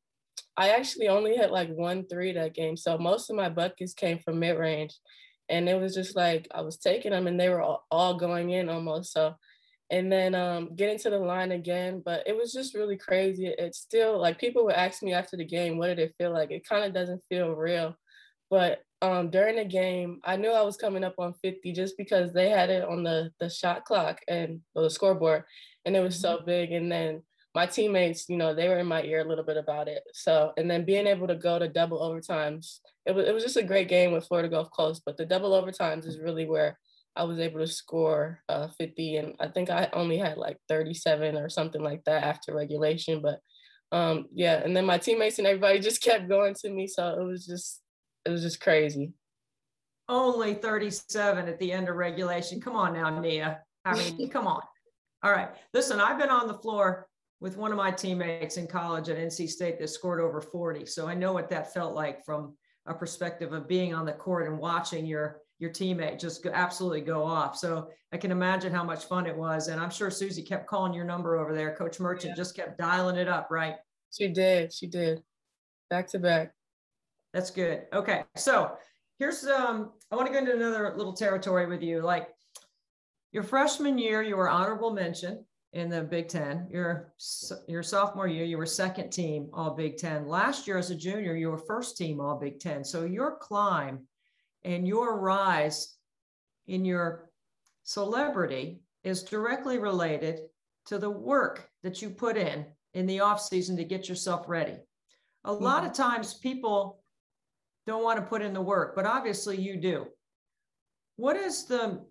I 0.57 0.71
actually 0.71 1.09
only 1.09 1.37
hit 1.37 1.51
like 1.51 1.71
one 1.71 2.07
three 2.07 2.33
that 2.33 2.55
game. 2.55 2.77
So 2.77 2.99
most 2.99 3.31
of 3.31 3.37
my 3.37 3.49
buckets 3.49 3.95
came 3.95 4.19
from 4.19 4.41
mid 4.41 4.59
range. 4.59 4.95
And 5.49 5.69
it 5.69 5.81
was 5.81 5.95
just 5.95 6.15
like 6.15 6.47
I 6.55 6.61
was 6.61 6.77
taking 6.77 7.11
them 7.11 7.27
and 7.27 7.39
they 7.39 7.49
were 7.49 7.61
all, 7.61 7.85
all 7.91 8.15
going 8.15 8.51
in 8.51 8.69
almost. 8.69 9.13
So, 9.13 9.35
and 9.91 10.13
then 10.13 10.37
um, 10.37 10.77
getting 10.77 10.99
to 10.99 11.11
the 11.11 11.19
line 11.19 11.51
again. 11.51 12.03
But 12.05 12.23
it 12.27 12.37
was 12.37 12.53
just 12.53 12.75
really 12.75 12.97
crazy. 12.97 13.47
It's 13.47 13.79
still 13.79 14.21
like 14.21 14.39
people 14.39 14.65
would 14.67 14.75
ask 14.75 15.03
me 15.03 15.13
after 15.13 15.37
the 15.37 15.45
game, 15.45 15.77
what 15.77 15.89
did 15.89 15.99
it 15.99 16.15
feel 16.19 16.33
like? 16.33 16.53
It 16.53 16.69
kind 16.69 16.85
of 16.85 16.95
doesn't 16.95 17.23
feel 17.29 17.51
real. 17.53 17.97
But 18.49 18.83
um, 19.03 19.31
during 19.31 19.57
the 19.57 19.65
game, 19.65 20.21
I 20.25 20.37
knew 20.37 20.51
I 20.51 20.63
was 20.63 20.77
coming 20.77 21.05
up 21.05 21.15
on 21.19 21.35
50 21.43 21.73
just 21.73 21.97
because 21.97 22.33
they 22.33 22.51
had 22.51 22.71
it 22.71 22.85
on 22.85 23.03
the, 23.03 23.33
the 23.41 23.49
shot 23.49 23.85
clock 23.85 24.21
and 24.29 24.61
the 24.75 24.91
scoreboard. 24.91 25.45
And 25.85 25.97
it 25.97 26.01
was 26.01 26.21
so 26.21 26.37
mm-hmm. 26.37 26.47
big. 26.47 26.73
And 26.73 26.93
then 26.93 27.23
my 27.55 27.67
teammates, 27.67 28.29
you 28.29 28.37
know, 28.37 28.55
they 28.55 28.69
were 28.69 28.79
in 28.79 28.87
my 28.87 29.03
ear 29.03 29.21
a 29.21 29.29
little 29.29 29.45
bit 29.45 29.57
about 29.57 29.89
it. 29.89 30.03
So, 30.13 30.53
and 30.57 30.71
then 30.71 30.85
being 30.85 31.07
able 31.07 31.27
to 31.27 31.35
go 31.35 31.59
to 31.59 31.69
double 31.69 32.01
overtimes, 32.01 32.79
it 33.07 33.15
was, 33.15 33.27
it 33.27 33.35
was 33.35 33.43
just 33.43 33.57
a 33.57 33.63
great 33.63 33.89
game 33.89 34.13
with 34.13 34.27
Florida 34.27 34.49
Gulf 34.49 34.71
Coast, 34.71 35.03
but 35.05 35.17
the 35.17 35.27
double 35.27 35.51
overtimes 35.51 36.07
is 36.07 36.21
really 36.21 36.47
where 36.47 36.79
I 37.17 37.25
was 37.25 37.41
able 37.41 37.59
to 37.59 37.67
score 37.67 38.41
uh, 38.49 38.69
50. 38.79 39.17
And 39.17 39.35
I 39.41 39.49
think 39.49 39.69
I 39.69 39.89
only 39.93 40.17
had 40.17 40.39
like 40.39 40.59
37 40.69 41.37
or 41.37 41.49
something 41.49 41.83
like 41.83 42.05
that 42.05 42.23
after 42.23 42.55
regulation. 42.55 43.21
But 43.21 43.41
um, 43.91 44.27
yeah, 44.33 44.63
and 44.65 44.77
then 44.77 44.87
my 44.87 44.99
teammates 44.99 45.39
and 45.39 45.47
everybody 45.47 45.79
just 45.81 46.03
kept 46.03 46.29
going 46.29 46.55
to 46.61 46.71
me. 46.71 46.87
So 46.87 47.21
it 47.21 47.25
was 47.25 47.47
just, 47.47 47.81
it 48.25 48.31
was 48.31 48.43
just 48.43 48.61
crazy. 48.61 49.13
Only 50.09 50.55
37 50.55 51.49
at 51.49 51.59
the 51.59 51.73
end 51.73 51.89
of 51.89 51.97
regulation. 51.97 52.61
Come 52.61 52.77
on 52.77 52.95
now, 52.95 53.19
Nia. 53.19 53.61
I 53.85 53.97
mean, 53.97 54.29
come 54.31 54.47
on. 54.47 54.63
All 55.23 55.33
right. 55.33 55.51
Listen, 55.75 56.01
I've 56.01 56.19
been 56.19 56.31
on 56.31 56.47
the 56.47 56.55
floor 56.55 57.07
with 57.41 57.57
one 57.57 57.71
of 57.71 57.79
my 57.79 57.91
teammates 57.91 58.59
in 58.59 58.67
college 58.67 59.09
at 59.09 59.17
NC 59.17 59.49
State 59.49 59.79
that 59.79 59.89
scored 59.89 60.21
over 60.21 60.41
40. 60.41 60.87
So 60.87 61.09
I 61.09 61.15
know 61.15 61.33
what 61.33 61.49
that 61.51 61.73
felt 61.73 61.95
like 61.95 62.25
from 62.25 62.55
a 62.87 62.95
perspective 62.95 63.53
of 63.53 63.69
being 63.69 63.95
on 63.95 64.05
the 64.05 64.13
court 64.13 64.47
and 64.47 64.59
watching 64.59 65.07
your 65.07 65.41
your 65.59 65.71
teammate 65.71 66.19
just 66.19 66.43
go, 66.43 66.51
absolutely 66.55 67.03
go 67.03 67.23
off. 67.23 67.55
So 67.55 67.91
I 68.13 68.17
can 68.17 68.31
imagine 68.31 68.73
how 68.73 68.83
much 68.83 69.05
fun 69.05 69.27
it 69.27 69.37
was. 69.37 69.69
And 69.69 69.79
I'm 69.79 69.91
sure 69.91 70.11
Suzy 70.11 70.43
kept 70.43 70.67
calling 70.67 70.95
your 70.95 71.05
number 71.05 71.37
over 71.37 71.55
there. 71.55 71.75
Coach 71.75 72.01
Merchant 72.01 72.31
yeah. 72.31 72.37
just 72.37 72.57
kept 72.57 72.79
dialing 72.79 73.17
it 73.17 73.29
up, 73.29 73.49
right? 73.51 73.75
She 74.11 74.29
did. 74.29 74.73
She 74.73 74.87
did. 74.87 75.23
Back 75.91 76.09
to 76.09 76.19
back. 76.19 76.55
That's 77.35 77.51
good. 77.51 77.83
Okay. 77.93 78.25
So 78.37 78.73
here's 79.19 79.47
um 79.47 79.93
I 80.11 80.17
want 80.17 80.27
to 80.29 80.33
go 80.33 80.39
into 80.39 80.55
another 80.55 80.95
little 80.97 81.13
territory 81.13 81.67
with 81.67 81.83
you. 81.83 82.01
Like 82.01 82.29
your 83.33 83.43
freshman 83.43 83.99
year, 83.99 84.23
you 84.23 84.37
were 84.37 84.49
honorable 84.49 84.93
mention 84.93 85.45
in 85.73 85.89
the 85.89 86.03
Big 86.03 86.29
Ten. 86.29 86.67
Your 86.71 87.13
your 87.69 87.83
sophomore 87.83 88.27
year, 88.27 88.45
you 88.45 88.59
were 88.59 88.67
second 88.67 89.11
team 89.11 89.49
All 89.53 89.71
Big 89.75 89.97
Ten. 89.97 90.27
Last 90.27 90.67
year, 90.67 90.79
as 90.79 90.91
a 90.91 90.97
junior, 90.97 91.35
you 91.35 91.51
were 91.51 91.59
first 91.59 91.97
team 91.97 92.21
All 92.21 92.39
Big 92.39 92.59
Ten. 92.59 92.85
So 92.85 93.05
your 93.05 93.37
climb 93.37 94.07
and 94.65 94.87
your 94.87 95.21
rise 95.21 95.97
in 96.67 96.85
your 96.85 97.31
celebrity 97.85 98.81
is 99.05 99.23
directly 99.23 99.79
related 99.79 100.41
to 100.87 100.99
the 100.99 101.11
work 101.11 101.69
that 101.83 102.03
you 102.03 102.11
put 102.11 102.37
in 102.37 102.67
in 102.95 103.07
the 103.07 103.21
off 103.21 103.41
season 103.41 103.77
to 103.77 103.85
get 103.85 104.09
yourself 104.09 104.45
ready. 104.49 104.77
A 105.45 105.51
mm-hmm. 105.51 105.65
lot 105.65 105.87
of 105.87 105.93
times, 105.93 106.35
people 106.35 107.03
don't 107.87 108.03
want 108.03 108.19
to 108.19 108.27
put 108.27 108.43
in 108.43 108.53
the 108.53 108.61
work, 108.61 108.95
but 108.95 109.07
obviously 109.07 109.57
you 109.57 109.77
do. 109.77 110.07
What 111.17 111.37
is 111.37 111.65
the 111.65 112.05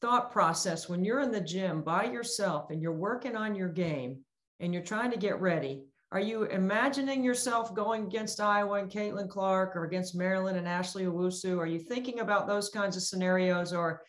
thought 0.00 0.32
process 0.32 0.88
when 0.88 1.04
you're 1.04 1.20
in 1.20 1.30
the 1.30 1.40
gym 1.40 1.82
by 1.82 2.04
yourself 2.04 2.70
and 2.70 2.82
you're 2.82 2.92
working 2.92 3.36
on 3.36 3.54
your 3.54 3.68
game 3.68 4.18
and 4.60 4.72
you're 4.72 4.82
trying 4.82 5.10
to 5.10 5.16
get 5.16 5.40
ready? 5.40 5.84
Are 6.12 6.20
you 6.20 6.44
imagining 6.44 7.24
yourself 7.24 7.74
going 7.74 8.04
against 8.04 8.40
Iowa 8.40 8.74
and 8.74 8.90
Caitlin 8.90 9.28
Clark 9.28 9.74
or 9.74 9.84
against 9.84 10.14
Maryland 10.14 10.56
and 10.56 10.68
Ashley 10.68 11.04
Owusu? 11.04 11.58
Are 11.58 11.66
you 11.66 11.80
thinking 11.80 12.20
about 12.20 12.46
those 12.46 12.68
kinds 12.68 12.96
of 12.96 13.02
scenarios? 13.02 13.72
Or 13.72 14.02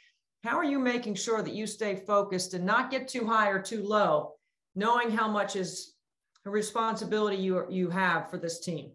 how 0.44 0.58
are 0.58 0.63
you 0.63 0.79
making 0.79 1.15
sure 1.15 1.41
that 1.41 1.56
you 1.56 1.65
stay 1.65 1.96
focused 1.96 2.53
and 2.53 2.65
not 2.65 2.91
get 2.91 3.08
too 3.08 3.25
high 3.25 3.50
or 3.50 3.62
too 3.62 3.84
low, 3.84 4.34
knowing 4.75 5.10
how 5.10 5.27
much 5.27 5.56
is 5.56 5.96
a 6.46 6.50
responsibility 6.50 7.38
you, 7.38 7.65
you 7.70 7.89
have 7.89 8.29
for 8.29 8.38
this 8.38 8.60
team? 8.60 8.91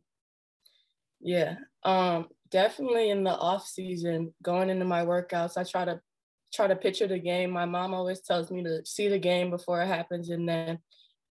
Yeah, 1.21 1.57
um, 1.85 2.29
definitely 2.51 3.11
in 3.11 3.25
the 3.25 3.31
off 3.31 3.67
season, 3.67 4.33
going 4.43 4.71
into 4.71 4.85
my 4.85 5.05
workouts, 5.05 5.57
I 5.57 5.65
try 5.65 5.85
to 5.85 6.01
try 6.53 6.67
to 6.67 6.77
picture 6.77 7.07
the 7.07 7.19
game. 7.19 7.51
My 7.51 7.65
mom 7.65 7.95
always 7.95 8.21
tells 8.21 8.51
me 8.51 8.63
to 8.65 8.85
see 8.85 9.09
the 9.09 9.19
game 9.19 9.51
before 9.51 9.81
it 9.83 9.87
happens 9.87 10.31
and 10.31 10.49
then 10.49 10.79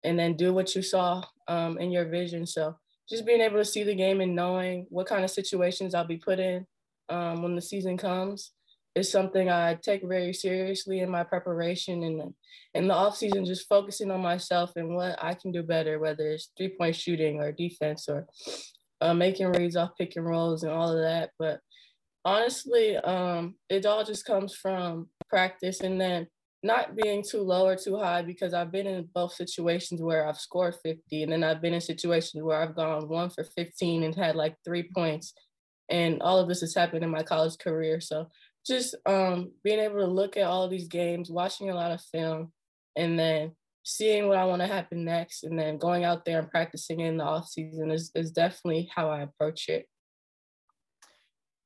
and 0.03 0.17
then 0.17 0.35
do 0.35 0.51
what 0.51 0.73
you 0.75 0.81
saw 0.81 1.23
um, 1.47 1.77
in 1.77 1.91
your 1.91 2.05
vision. 2.05 2.47
So 2.47 2.75
just 3.07 3.25
being 3.25 3.41
able 3.41 3.57
to 3.57 3.65
see 3.65 3.83
the 3.83 3.93
game 3.93 4.19
and 4.19 4.35
knowing 4.35 4.87
what 4.89 5.05
kind 5.05 5.23
of 5.23 5.29
situations 5.29 5.93
I'll 5.93 6.07
be 6.07 6.17
put 6.17 6.39
in 6.39 6.65
um, 7.09 7.43
when 7.43 7.55
the 7.55 7.61
season 7.61 7.97
comes 7.97 8.51
is 8.95 9.11
something 9.11 9.49
I 9.49 9.75
take 9.75 10.01
very 10.03 10.33
seriously 10.33 10.99
in 10.99 11.09
my 11.09 11.23
preparation 11.23 12.03
and 12.03 12.33
in 12.73 12.87
the 12.87 12.93
off 12.93 13.15
season, 13.15 13.45
just 13.45 13.69
focusing 13.69 14.11
on 14.11 14.21
myself 14.21 14.71
and 14.75 14.95
what 14.95 15.21
I 15.23 15.33
can 15.33 15.51
do 15.51 15.63
better, 15.63 15.99
whether 15.99 16.31
it's 16.31 16.51
three 16.57 16.69
point 16.69 16.95
shooting 16.95 17.39
or 17.39 17.51
defense 17.51 18.09
or 18.09 18.27
uh, 19.01 19.13
making 19.13 19.47
reads 19.47 19.75
off 19.75 19.91
pick 19.97 20.15
and 20.15 20.25
rolls 20.25 20.63
and 20.63 20.71
all 20.71 20.91
of 20.91 21.01
that. 21.01 21.31
But 21.37 21.59
honestly, 22.25 22.97
um, 22.97 23.55
it 23.69 23.85
all 23.85 24.03
just 24.03 24.25
comes 24.25 24.55
from 24.55 25.07
practice 25.29 25.81
and 25.81 25.99
then 25.99 26.27
not 26.63 26.95
being 26.95 27.23
too 27.23 27.41
low 27.41 27.65
or 27.65 27.75
too 27.75 27.97
high 27.97 28.21
because 28.21 28.53
I've 28.53 28.71
been 28.71 28.85
in 28.85 29.09
both 29.13 29.33
situations 29.33 30.01
where 30.01 30.27
I've 30.27 30.39
scored 30.39 30.75
50 30.83 31.23
and 31.23 31.31
then 31.31 31.43
I've 31.43 31.61
been 31.61 31.73
in 31.73 31.81
situations 31.81 32.43
where 32.43 32.61
I've 32.61 32.75
gone 32.75 33.07
one 33.07 33.31
for 33.31 33.43
15 33.43 34.03
and 34.03 34.15
had 34.15 34.35
like 34.35 34.55
three 34.63 34.89
points. 34.93 35.33
And 35.89 36.21
all 36.21 36.39
of 36.39 36.47
this 36.47 36.61
has 36.61 36.75
happened 36.75 37.03
in 37.03 37.09
my 37.09 37.23
college 37.23 37.57
career. 37.57 37.99
So 37.99 38.27
just 38.65 38.95
um, 39.05 39.51
being 39.63 39.79
able 39.79 39.99
to 39.99 40.05
look 40.05 40.37
at 40.37 40.43
all 40.43 40.67
these 40.67 40.87
games, 40.87 41.31
watching 41.31 41.69
a 41.69 41.75
lot 41.75 41.91
of 41.91 42.01
film, 42.01 42.51
and 42.95 43.17
then 43.17 43.53
seeing 43.83 44.27
what 44.27 44.37
I 44.37 44.45
want 44.45 44.61
to 44.61 44.67
happen 44.67 45.03
next, 45.03 45.43
and 45.43 45.57
then 45.57 45.77
going 45.77 46.03
out 46.03 46.25
there 46.25 46.39
and 46.39 46.49
practicing 46.49 46.99
in 46.99 47.17
the 47.17 47.23
off 47.23 47.47
season 47.47 47.89
is, 47.89 48.11
is 48.13 48.31
definitely 48.31 48.89
how 48.95 49.09
I 49.09 49.21
approach 49.21 49.67
it. 49.67 49.87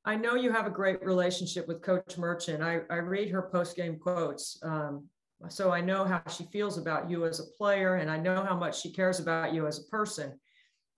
I 0.08 0.16
know 0.16 0.36
you 0.36 0.52
have 0.52 0.68
a 0.68 0.72
great 0.72 1.04
relationship 1.04 1.68
with 1.68 1.82
Coach 1.82 2.18
Merchant. 2.18 2.62
I, 2.62 2.82
I 2.92 2.98
read 2.98 3.30
her 3.32 3.50
post 3.52 3.76
game 3.76 3.98
quotes. 3.98 4.60
Um, 4.62 5.10
so 5.50 5.72
I 5.72 5.82
know 5.82 6.06
how 6.06 6.22
she 6.30 6.46
feels 6.52 6.78
about 6.78 7.10
you 7.10 7.26
as 7.26 7.40
a 7.40 7.58
player, 7.58 7.96
and 7.96 8.10
I 8.10 8.18
know 8.18 8.44
how 8.44 8.56
much 8.56 8.82
she 8.82 8.94
cares 8.94 9.20
about 9.20 9.54
you 9.54 9.66
as 9.66 9.80
a 9.80 9.90
person. 9.90 10.40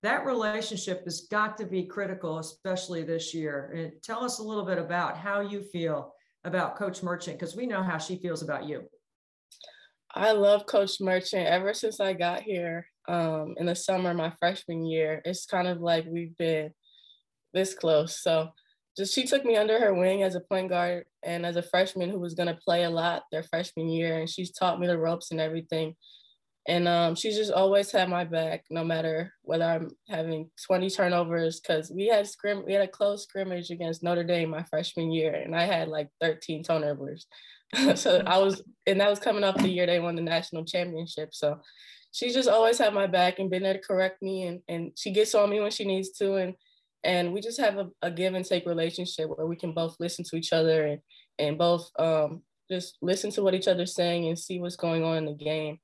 That 0.04 0.26
relationship 0.26 1.06
has 1.06 1.22
got 1.22 1.58
to 1.58 1.66
be 1.66 1.86
critical, 1.86 2.40
especially 2.40 3.04
this 3.04 3.34
year. 3.34 3.74
And 3.76 3.94
tell 4.04 4.24
us 4.24 4.40
a 4.40 4.44
little 4.44 4.66
bit 4.66 4.78
about 4.78 5.18
how 5.18 5.40
you 5.40 5.64
feel 5.64 6.14
about 6.44 6.76
Coach 6.76 7.02
Merchant, 7.02 7.40
because 7.40 7.56
we 7.56 7.66
know 7.66 7.82
how 7.82 7.98
she 7.98 8.18
feels 8.18 8.44
about 8.44 8.66
you. 8.68 8.84
I 10.14 10.34
love 10.34 10.66
Coach 10.66 11.00
Merchant 11.00 11.48
ever 11.48 11.74
since 11.74 12.00
I 12.00 12.14
got 12.14 12.42
here 12.42 12.88
um, 13.08 13.56
in 13.58 13.66
the 13.66 13.76
summer, 13.76 14.14
my 14.14 14.34
freshman 14.40 14.86
year. 14.86 15.22
It's 15.24 15.46
kind 15.46 15.68
of 15.68 15.80
like 15.80 16.06
we've 16.08 16.38
been 16.38 16.74
this 17.54 17.74
close. 17.74 18.22
So 18.22 18.50
just 18.98 19.14
she 19.14 19.26
took 19.26 19.46
me 19.46 19.56
under 19.56 19.80
her 19.80 19.94
wing 19.94 20.24
as 20.24 20.36
a 20.36 20.40
point 20.40 20.70
guard 20.70 21.06
and 21.24 21.46
as 21.46 21.56
a 21.56 21.62
freshman 21.62 22.10
who 22.10 22.20
was 22.20 22.34
going 22.34 22.48
to 22.48 22.60
play 22.66 22.84
a 22.84 22.90
lot 22.90 23.24
their 23.32 23.44
freshman 23.44 23.90
year 23.90 24.20
and 24.20 24.30
she's 24.30 24.52
taught 24.52 24.80
me 24.80 24.88
the 24.88 24.98
ropes 24.98 25.32
and 25.32 25.40
everything. 25.40 25.96
And 26.68 26.86
um, 26.88 27.16
she's 27.16 27.38
just 27.38 27.52
always 27.52 27.92
had 27.92 28.10
my 28.10 28.26
back 28.26 28.66
no 28.70 28.84
matter 28.84 29.34
whether 29.44 29.64
i'm 29.64 29.90
having 30.10 30.50
20 30.66 30.90
turnovers 30.90 31.62
because 31.62 31.90
we 31.90 32.08
had 32.08 32.28
scrim 32.28 32.66
we 32.66 32.74
had 32.74 32.82
a 32.82 32.88
close 32.90 33.24
scrimmage 33.24 33.70
against 33.70 34.04
notre 34.04 34.26
dame 34.26 34.50
my 34.50 34.64
freshman 34.64 35.10
year 35.10 35.34
and 35.34 35.56
i 35.56 35.64
had 35.64 35.88
like 35.88 36.10
13 36.22 36.64
turnovers. 36.64 37.28
So 37.96 38.22
i 38.26 38.38
was 38.38 38.62
and 38.86 39.00
that 39.00 39.10
was 39.10 39.20
coming 39.20 39.46
off 39.46 39.58
the 39.58 39.70
year 39.70 39.86
they 39.86 40.00
won 40.00 40.16
the 40.16 40.22
national 40.22 40.66
championship. 40.66 41.34
So 41.34 41.60
she's 42.12 42.34
just 42.34 42.50
always 42.50 42.78
had 42.78 42.94
my 42.94 43.08
back 43.08 43.40
and 43.40 43.50
been 43.50 43.64
there 43.64 43.74
to 43.74 43.80
correct 43.80 44.22
me 44.22 44.44
and, 44.44 44.62
and 44.68 44.92
she 44.96 45.12
gets 45.12 45.36
on 45.36 45.50
me 45.50 45.60
when 45.60 45.72
she 45.72 45.86
needs 45.86 46.12
to 46.18 46.36
and 46.36 46.56
and 47.04 47.34
we 47.34 47.42
just 47.42 47.60
have 47.60 47.78
a, 47.78 47.90
a, 48.02 48.12
give 48.12 48.34
and 48.34 48.46
take 48.46 48.66
relationship 48.66 49.30
where 49.30 49.48
we 49.48 49.56
can 49.56 49.74
both 49.74 49.96
listen 50.00 50.26
to 50.26 50.36
each 50.36 50.54
other 50.54 50.86
and 50.86 51.02
and 51.40 51.58
both 51.58 51.90
um, 52.00 52.42
just 52.70 52.98
listen 53.02 53.32
to 53.32 53.44
what 53.44 53.54
each 53.54 53.68
other's 53.68 53.94
saying 53.94 54.28
and 54.28 54.38
see 54.38 54.60
what's 54.60 54.76
going 54.76 55.04
on 55.04 55.18
in 55.18 55.26
the 55.26 55.34
game. 55.34 55.78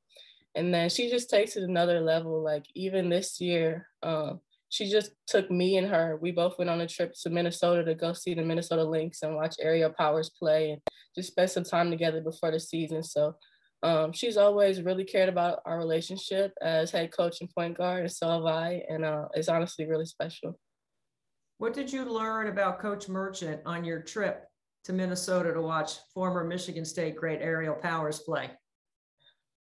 And 0.56 0.74
then 0.74 0.90
she 0.90 1.10
just 1.10 1.30
takes 1.30 1.56
it 1.56 1.64
another 1.64 2.00
level 2.02 2.44
like 2.44 2.66
even 2.76 3.10
this 3.10 3.40
year 3.40 3.88
um, 4.02 4.40
she 4.70 4.90
just 4.90 5.12
took 5.28 5.52
me 5.52 5.78
and 5.78 5.88
her. 5.88 6.18
We 6.20 6.32
both 6.32 6.58
went 6.58 6.72
on 6.72 6.82
a 6.82 6.88
trip 6.88 7.14
to 7.22 7.30
minnesota 7.30 7.84
to 7.84 7.96
go 7.96 8.14
see 8.14 8.34
the 8.34 8.42
minnesota 8.42 8.84
lynx 8.84 9.22
and 9.22 9.36
watch 9.36 9.56
aerial 9.62 9.92
powers 9.92 10.32
play 10.32 10.72
and 10.72 10.82
just 11.16 11.30
spend 11.30 11.52
some 11.52 11.64
time 11.64 11.92
together 11.92 12.22
before 12.22 12.52
the 12.52 12.60
season. 12.60 13.04
So 13.04 13.36
um, 13.84 14.14
she's 14.14 14.38
always 14.38 14.82
really 14.82 15.04
cared 15.04 15.30
about 15.30 15.60
our 15.66 15.78
relationship 15.78 16.54
as 16.62 16.90
head 16.90 17.12
coach 17.16 17.42
and 17.42 17.50
point 17.54 17.78
guard 17.78 18.02
and 18.02 18.12
so 18.12 18.28
have 18.30 18.46
i 18.46 18.82
and 18.90 19.04
uh, 19.04 19.28
it's 19.34 19.50
honestly 19.50 19.86
really 19.86 20.06
special 20.06 20.58
what 21.64 21.74
did 21.74 21.94
you 21.94 22.04
learn 22.04 22.48
about 22.48 22.78
Coach 22.78 23.08
Merchant 23.08 23.62
on 23.66 23.86
your 23.86 24.02
trip 24.02 24.44
to 24.84 24.92
Minnesota 24.92 25.54
to 25.54 25.62
watch 25.62 25.94
former 26.14 26.44
Michigan 26.44 26.84
State 26.84 27.16
great 27.16 27.40
Aerial 27.42 27.74
Powers 27.74 28.20
play? 28.20 28.50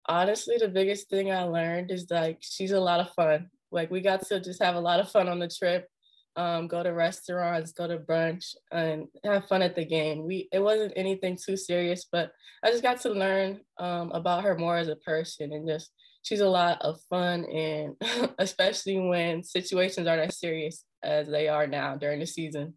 Honestly, 0.07 0.57
the 0.59 0.67
biggest 0.67 1.09
thing 1.09 1.31
I 1.31 1.45
learned 1.45 1.93
is 1.93 2.09
like 2.11 2.39
she's 2.41 2.73
a 2.73 2.81
lot 2.81 2.99
of 2.99 3.13
fun. 3.13 3.51
Like 3.71 3.93
we 3.93 4.01
got 4.01 4.27
to 4.27 4.41
just 4.41 4.61
have 4.61 4.75
a 4.75 4.81
lot 4.81 4.99
of 4.99 5.13
fun 5.13 5.29
on 5.29 5.39
the 5.39 5.47
trip. 5.47 5.87
Um, 6.35 6.67
go 6.67 6.83
to 6.83 6.89
restaurants, 6.89 7.71
go 7.71 7.87
to 7.87 7.99
brunch, 7.99 8.57
and 8.73 9.07
have 9.23 9.47
fun 9.47 9.63
at 9.63 9.77
the 9.77 9.85
game. 9.85 10.27
We 10.27 10.49
it 10.53 10.59
wasn't 10.59 10.93
anything 10.97 11.39
too 11.39 11.57
serious, 11.57 12.09
but 12.11 12.33
I 12.65 12.73
just 12.73 12.83
got 12.83 13.01
to 13.03 13.11
learn 13.11 13.61
um, 13.79 14.11
about 14.11 14.43
her 14.43 14.59
more 14.59 14.77
as 14.77 14.89
a 14.89 14.97
person, 14.97 15.53
and 15.53 15.69
just 15.69 15.93
she's 16.23 16.41
a 16.41 16.49
lot 16.49 16.83
of 16.83 16.99
fun, 17.09 17.45
and 17.45 17.95
especially 18.41 18.99
when 18.99 19.45
situations 19.45 20.09
aren't 20.09 20.29
as 20.29 20.41
serious 20.41 20.85
as 21.03 21.29
they 21.29 21.49
are 21.49 21.67
now 21.67 21.97
during 21.97 22.21
the 22.21 22.27
season. 22.27 22.75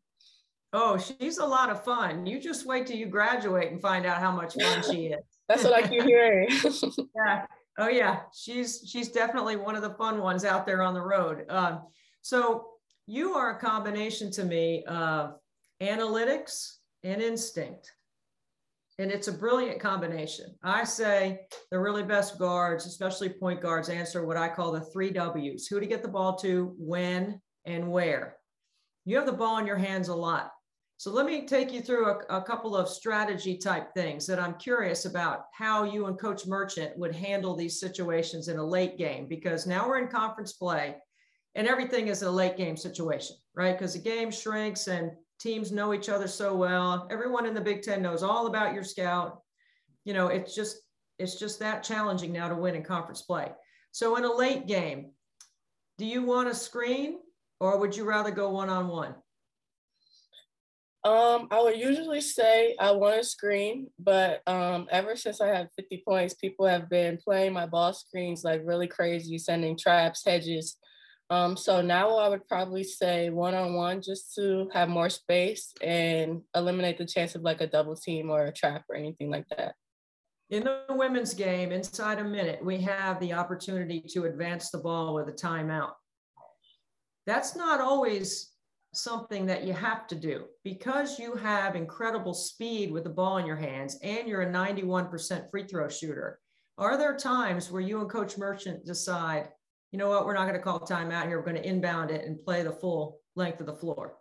Oh, 0.71 0.97
she's 0.97 1.39
a 1.39 1.45
lot 1.45 1.69
of 1.69 1.83
fun. 1.83 2.25
You 2.25 2.39
just 2.39 2.65
wait 2.65 2.85
till 2.85 2.97
you 2.97 3.07
graduate 3.07 3.71
and 3.71 3.81
find 3.81 4.05
out 4.05 4.19
how 4.19 4.31
much 4.31 4.53
fun 4.53 4.83
she 4.83 5.07
is. 5.13 5.23
That's 5.47 5.63
what 5.63 5.73
I 5.73 5.88
keep 5.88 6.03
hearing. 6.03 6.49
yeah. 7.15 7.45
Oh 7.79 7.88
yeah. 7.88 8.19
She's 8.33 8.83
she's 8.88 9.09
definitely 9.09 9.55
one 9.55 9.75
of 9.75 9.81
the 9.81 9.95
fun 9.95 10.19
ones 10.21 10.45
out 10.45 10.67
there 10.67 10.83
on 10.83 10.93
the 10.93 11.01
road. 11.01 11.45
Um, 11.49 11.81
so 12.21 12.67
you 13.07 13.33
are 13.33 13.55
a 13.55 13.59
combination 13.59 14.29
to 14.31 14.43
me 14.43 14.83
of 14.85 15.35
analytics 15.81 16.75
and 17.03 17.21
instinct. 17.21 17.91
And 18.99 19.11
it's 19.11 19.29
a 19.29 19.33
brilliant 19.33 19.79
combination. 19.79 20.53
I 20.61 20.83
say 20.83 21.47
the 21.71 21.79
really 21.79 22.03
best 22.03 22.38
guards, 22.38 22.85
especially 22.85 23.29
point 23.29 23.61
guards, 23.61 23.88
answer 23.88 24.25
what 24.25 24.35
I 24.35 24.49
call 24.49 24.73
the 24.73 24.81
three 24.81 25.09
W's 25.09 25.67
who 25.67 25.79
to 25.79 25.85
get 25.85 26.03
the 26.03 26.09
ball 26.09 26.35
to, 26.39 26.75
when, 26.77 27.41
and 27.69 27.91
where. 27.91 28.38
You 29.05 29.15
have 29.17 29.25
the 29.25 29.31
ball 29.31 29.57
in 29.57 29.67
your 29.67 29.77
hands 29.77 30.07
a 30.07 30.15
lot. 30.15 30.51
So 30.97 31.11
let 31.11 31.25
me 31.25 31.47
take 31.47 31.71
you 31.71 31.79
through 31.79 32.07
a, 32.07 32.39
a, 32.39 32.41
couple 32.41 32.75
of 32.75 32.89
strategy 32.89 33.57
type 33.57 33.93
things 33.93 34.27
that 34.27 34.38
I'm 34.38 34.55
curious 34.55 35.05
about 35.05 35.45
how 35.53 35.85
you 35.85 36.07
and 36.07 36.19
Coach 36.19 36.45
Merchant 36.45 36.97
would 36.97 37.15
handle 37.15 37.55
these 37.55 37.79
situations 37.79 38.49
in 38.49 38.57
a 38.57 38.63
late 38.63 38.97
game, 38.97 39.25
because 39.25 39.65
now 39.65 39.88
we're 39.88 39.99
in 39.99 40.09
conference 40.09 40.51
play 40.51 40.97
and 41.55 41.67
everything 41.67 42.09
is 42.09 42.21
a 42.21 42.29
late 42.29 42.57
game 42.57 42.75
situation, 42.75 43.38
right? 43.55 43.77
Because 43.77 43.93
the 43.93 43.99
game 43.99 44.29
shrinks 44.29 44.88
and 44.88 45.11
teams 45.39 45.71
know 45.71 45.93
each 45.93 46.09
other 46.09 46.27
so 46.27 46.53
well. 46.55 47.07
Everyone 47.09 47.45
in 47.45 47.53
the 47.53 47.61
Big 47.61 47.81
Ten 47.81 48.01
knows 48.01 48.21
all 48.21 48.47
about 48.47 48.73
your 48.73 48.83
scout. 48.83 49.41
You 50.03 50.13
know, 50.13 50.27
it's 50.27 50.53
just 50.53 50.77
it's 51.17 51.35
just 51.35 51.59
that 51.59 51.83
challenging 51.83 52.31
now 52.31 52.49
to 52.49 52.55
win 52.55 52.75
in 52.75 52.83
conference 52.83 53.21
play. 53.21 53.51
So 53.91 54.15
in 54.17 54.25
a 54.25 54.33
late 54.33 54.67
game, 54.67 55.11
do 55.97 56.05
you 56.05 56.23
want 56.23 56.49
to 56.49 56.55
screen 56.55 57.19
or 57.59 57.77
would 57.77 57.95
you 57.95 58.05
rather 58.05 58.31
go 58.31 58.49
one 58.51 58.69
on 58.69 58.87
one? 58.87 59.15
Um, 61.05 61.47
I 61.49 61.61
would 61.61 61.77
usually 61.77 62.19
say 62.19 62.75
I 62.77 62.91
want 62.91 63.21
to 63.21 63.23
screen, 63.23 63.87
but 63.97 64.41
um, 64.47 64.87
ever 64.91 65.15
since 65.15 65.39
I 65.39 65.47
had 65.47 65.69
50 65.77 66.03
points, 66.05 66.33
people 66.33 66.65
have 66.65 66.89
been 66.89 67.17
playing 67.17 67.53
my 67.53 67.65
ball 67.65 67.93
screens 67.93 68.43
like 68.43 68.61
really 68.65 68.87
crazy, 68.87 69.37
sending 69.37 69.77
traps, 69.77 70.25
hedges. 70.25 70.75
Um, 71.29 71.55
so 71.55 71.81
now 71.81 72.17
I 72.17 72.27
would 72.27 72.45
probably 72.47 72.83
say 72.83 73.29
one 73.29 73.53
on 73.53 73.75
one 73.75 74.01
just 74.01 74.35
to 74.35 74.67
have 74.73 74.89
more 74.89 75.09
space 75.09 75.73
and 75.81 76.41
eliminate 76.53 76.97
the 76.97 77.05
chance 77.05 77.33
of 77.35 77.43
like 77.43 77.61
a 77.61 77.67
double 77.67 77.95
team 77.95 78.29
or 78.29 78.45
a 78.45 78.51
trap 78.51 78.83
or 78.89 78.95
anything 78.95 79.29
like 79.29 79.47
that. 79.55 79.75
In 80.49 80.63
the 80.63 80.81
women's 80.89 81.33
game, 81.33 81.71
inside 81.71 82.19
a 82.19 82.23
minute, 82.23 82.65
we 82.65 82.81
have 82.81 83.19
the 83.19 83.33
opportunity 83.33 84.03
to 84.09 84.25
advance 84.25 84.71
the 84.71 84.79
ball 84.79 85.13
with 85.13 85.29
a 85.29 85.31
timeout 85.31 85.91
that's 87.29 87.55
not 87.55 87.79
always 87.79 88.53
something 88.93 89.45
that 89.45 89.63
you 89.63 89.74
have 89.74 90.07
to 90.07 90.15
do 90.15 90.45
because 90.63 91.19
you 91.19 91.36
have 91.36 91.75
incredible 91.75 92.33
speed 92.33 92.91
with 92.91 93.03
the 93.03 93.09
ball 93.09 93.38
in 93.38 93.45
your 93.45 93.55
hands 93.55 94.00
and 94.01 94.27
you're 94.27 94.41
a 94.41 94.51
91% 94.51 95.50
free 95.51 95.63
throw 95.63 95.88
shooter. 95.88 96.39
Are 96.77 96.98
there 96.98 97.15
times 97.15 97.69
where 97.69 97.81
you 97.81 98.00
and 98.01 98.09
Coach 98.09 98.38
Merchant 98.38 98.86
decide, 98.86 99.50
you 99.91 100.00
know 100.00 100.09
what, 100.09 100.25
we're 100.25 100.33
not 100.33 100.48
going 100.48 100.55
to 100.55 100.62
call 100.62 100.79
timeout 100.79 101.27
here, 101.27 101.38
we're 101.38 101.45
going 101.45 101.62
to 101.62 101.67
inbound 101.67 102.09
it 102.09 102.25
and 102.25 102.43
play 102.43 102.63
the 102.63 102.71
full 102.71 103.19
length 103.36 103.59
of 103.59 103.67
the 103.67 103.75
floor? 103.75 104.15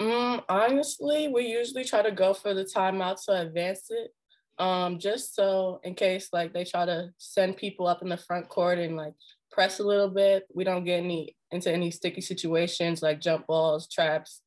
Mm, 0.00 0.42
honestly, 0.48 1.28
we 1.28 1.46
usually 1.46 1.84
try 1.84 2.02
to 2.02 2.12
go 2.12 2.34
for 2.34 2.54
the 2.54 2.64
timeout 2.64 3.24
to 3.24 3.40
advance 3.40 3.86
it. 3.90 4.12
Um, 4.58 4.98
just 4.98 5.34
so 5.34 5.80
in 5.82 5.94
case 5.94 6.28
like 6.32 6.52
they 6.52 6.64
try 6.64 6.84
to 6.84 7.08
send 7.16 7.56
people 7.56 7.86
up 7.86 8.02
in 8.02 8.08
the 8.08 8.16
front 8.16 8.48
court 8.48 8.78
and 8.78 8.96
like 8.96 9.14
press 9.52 9.78
a 9.78 9.84
little 9.84 10.08
bit. 10.08 10.44
We 10.54 10.64
don't 10.64 10.84
get 10.84 10.98
any 10.98 11.36
into 11.50 11.70
any 11.70 11.90
sticky 11.90 12.22
situations 12.22 13.02
like 13.02 13.20
jump 13.20 13.46
balls, 13.46 13.88
traps, 13.88 14.40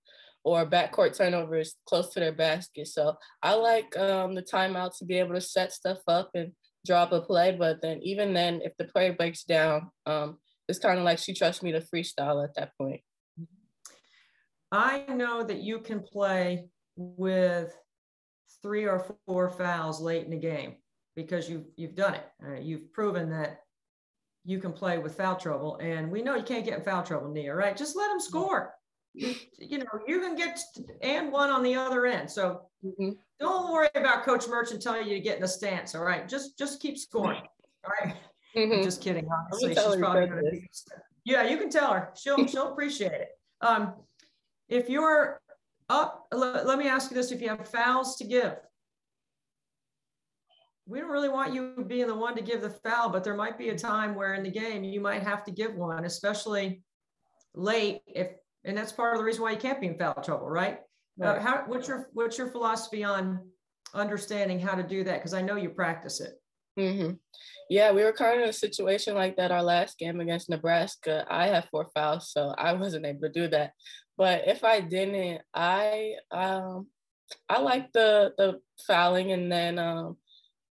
or 0.44 0.66
backcourt 0.66 1.18
turnovers 1.18 1.76
close 1.88 2.14
to 2.14 2.20
their 2.20 2.32
basket. 2.32 2.88
So 2.88 3.16
I 3.42 3.54
like 3.54 3.96
um, 3.98 4.36
the 4.36 4.42
timeout 4.42 4.98
to 4.98 5.06
be 5.06 5.20
able 5.20 5.36
to 5.36 5.42
set 5.42 5.72
stuff 5.72 6.00
up 6.08 6.32
and 6.34 6.52
drop 6.86 7.12
a 7.12 7.22
play. 7.22 7.56
But 7.58 7.82
then 7.82 8.00
even 8.04 8.34
then, 8.34 8.62
if 8.64 8.74
the 8.78 8.86
play 8.86 9.12
breaks 9.12 9.44
down, 9.44 9.90
um, 10.06 10.38
it's 10.68 10.80
kind 10.80 10.98
of 10.98 11.06
like 11.06 11.20
she 11.20 11.34
trusts 11.34 11.64
me 11.64 11.72
to 11.72 11.82
freestyle 11.82 12.44
at 12.44 12.56
that 12.56 12.72
point. 12.80 13.02
I 14.72 15.06
know 15.10 15.44
that 15.44 15.62
you 15.62 15.80
can 15.80 16.02
play 16.02 16.66
with 16.96 17.74
three 18.62 18.86
or 18.86 19.06
four 19.26 19.50
fouls 19.50 20.02
late 20.02 20.26
in 20.26 20.32
the 20.32 20.38
game 20.38 20.76
because 21.16 21.50
you've 21.50 21.66
you've 21.76 21.96
done 21.96 22.16
it. 22.16 22.26
Uh, 22.46 22.60
you've 22.60 22.92
proven 22.92 23.30
that 23.30 23.62
you 24.46 24.60
can 24.60 24.72
play 24.72 25.00
with 25.00 25.18
foul 25.18 25.36
trouble, 25.36 25.78
and 25.78 26.12
we 26.12 26.22
know 26.22 26.36
you 26.36 26.44
can't 26.44 26.64
get 26.64 26.78
in 26.78 26.84
foul 26.84 27.04
trouble, 27.04 27.30
Nia. 27.30 27.54
Right? 27.54 27.75
Just 27.75 27.96
let 27.96 28.10
them 28.10 28.20
score. 28.20 28.74
You, 29.14 29.78
know, 29.80 29.86
you 30.08 30.20
can 30.20 30.36
get 30.36 30.60
and 31.02 31.32
one 31.32 31.50
on 31.50 31.64
the 31.64 31.74
other 31.75 32.06
end. 32.06 32.30
So 32.30 32.62
mm-hmm. 32.84 33.12
don't 33.40 33.72
worry 33.72 33.88
about 33.96 34.24
Coach 34.24 34.48
Merchant 34.48 34.82
telling 34.82 35.08
you 35.08 35.16
to 35.16 35.22
get 35.22 35.38
in 35.38 35.42
the 35.42 35.48
stance. 35.48 35.96
All 35.96 36.04
right, 36.04 36.28
just 36.28 36.58
just 36.58 36.82
keep 36.82 36.98
scoring. 36.98 37.42
All 37.84 37.92
right? 38.02 38.16
mm-hmm. 38.56 38.84
Just 38.84 39.02
kidding. 39.02 39.28
Honestly, 39.28 39.74
she's 39.74 39.96
probably 39.96 40.28
gonna 40.28 40.52
be, 40.52 40.68
yeah, 41.24 41.44
you 41.44 41.58
can 41.58 41.70
tell 41.70 41.94
her. 41.94 42.12
She'll 42.16 42.46
she'll 42.48 42.72
appreciate 42.72 43.14
it. 43.14 43.30
Um, 43.62 43.94
if 44.68 44.90
you're 44.90 45.42
up, 45.90 46.28
let, 46.32 46.66
let 46.68 46.78
me 46.78 46.88
ask 46.88 47.10
you 47.10 47.16
this: 47.16 47.32
If 47.32 47.42
you 47.42 47.50
have 47.50 47.68
fouls 47.68 48.18
to 48.18 48.25
give, 48.25 48.56
we 50.88 51.00
don't 51.00 51.10
really 51.10 51.30
want 51.30 51.54
you 51.54 51.84
being 51.88 52.08
the 52.08 52.15
one 52.15 52.36
to 52.36 52.42
give 52.42 52.62
the 52.62 52.70
foul, 52.70 53.10
but 53.10 53.24
there 53.24 53.36
might 53.36 53.58
be 53.58 53.70
a 53.70 53.77
time 53.77 54.13
where 54.13 54.36
in 54.36 54.44
the 54.44 54.51
game 54.51 54.84
you 54.84 55.01
might 55.01 55.24
have 55.24 55.44
to 55.46 55.51
give 55.51 55.75
one, 55.75 56.06
especially 56.06 56.84
late. 57.56 58.01
If 58.08 58.30
and 58.63 58.77
that's 58.77 58.92
part 58.92 59.13
of 59.13 59.20
the 59.20 59.25
reason 59.25 59.44
why 59.44 59.51
you 59.51 59.58
can't 59.58 59.82
be 59.82 59.88
in 59.88 59.98
foul 59.98 60.15
trouble, 60.24 60.48
right? 60.48 60.80
Uh, 61.22 61.25
right. 61.25 61.38
Uh, 61.38 61.42
how, 61.42 61.63
what's 61.68 61.88
your 61.88 62.10
what's 62.13 62.38
your 62.38 62.48
philosophy 62.48 63.04
on 63.04 63.39
understanding 63.94 64.60
how 64.60 64.75
to 64.75 64.84
do 64.84 65.04
that? 65.04 65.18
Because 65.18 65.34
I 65.34 65.42
know 65.42 65.56
you 65.56 65.70
practice 65.70 66.22
it. 66.22 66.34
Mm-hmm. 66.80 67.13
Yeah, 67.70 67.92
we 67.92 68.04
were 68.04 68.12
kind 68.12 68.38
of 68.38 68.44
in 68.44 68.50
a 68.50 68.54
situation 68.54 69.15
like 69.15 69.38
that 69.38 69.51
our 69.51 69.63
last 69.63 69.98
game 69.98 70.20
against 70.20 70.50
Nebraska. 70.50 71.25
I 71.30 71.48
had 71.48 71.68
four 71.72 71.88
fouls, 71.96 72.32
so 72.32 72.54
I 72.58 72.74
wasn't 72.74 73.06
able 73.06 73.22
to 73.22 73.30
do 73.30 73.48
that. 73.48 73.72
But 74.18 74.48
if 74.48 74.63
I 74.63 74.82
didn't, 74.82 75.42
I 75.54 76.15
um 76.32 76.88
I 77.50 77.60
like 77.60 77.92
the 77.92 78.34
the 78.38 78.60
fouling 78.86 79.32
and 79.32 79.51
then 79.51 79.80
um 79.80 80.18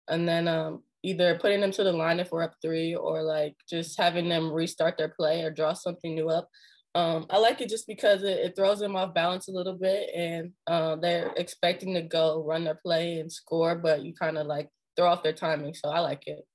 and 0.09 0.27
then 0.27 0.47
um, 0.47 0.83
either 1.03 1.37
putting 1.39 1.61
them 1.61 1.71
to 1.71 1.83
the 1.83 1.91
line 1.91 2.19
if 2.19 2.31
we're 2.31 2.43
up 2.43 2.55
three 2.61 2.95
or 2.95 3.23
like 3.23 3.55
just 3.69 3.97
having 3.97 4.27
them 4.27 4.51
restart 4.51 4.97
their 4.97 5.09
play 5.09 5.43
or 5.43 5.51
draw 5.51 5.73
something 5.73 6.15
new 6.15 6.29
up. 6.29 6.49
Um, 6.95 7.27
I 7.29 7.37
like 7.37 7.61
it 7.61 7.69
just 7.69 7.85
because 7.87 8.23
it, 8.23 8.39
it, 8.39 8.55
throws 8.55 8.79
them 8.79 8.95
off 8.95 9.13
balance 9.13 9.47
a 9.47 9.51
little 9.51 9.77
bit 9.77 10.09
and 10.15 10.51
uh, 10.65 10.95
they're 10.95 11.31
expecting 11.37 11.93
to 11.93 12.01
go 12.01 12.43
run 12.43 12.63
their 12.63 12.79
play 12.83 13.19
and 13.19 13.31
score, 13.31 13.75
but 13.75 14.01
you 14.03 14.13
kind 14.13 14.37
of 14.37 14.47
like 14.47 14.69
throw 14.97 15.07
off 15.07 15.21
their 15.21 15.33
timing. 15.33 15.75
So 15.75 15.89
I 15.89 15.99
like 15.99 16.25
it. 16.25 16.45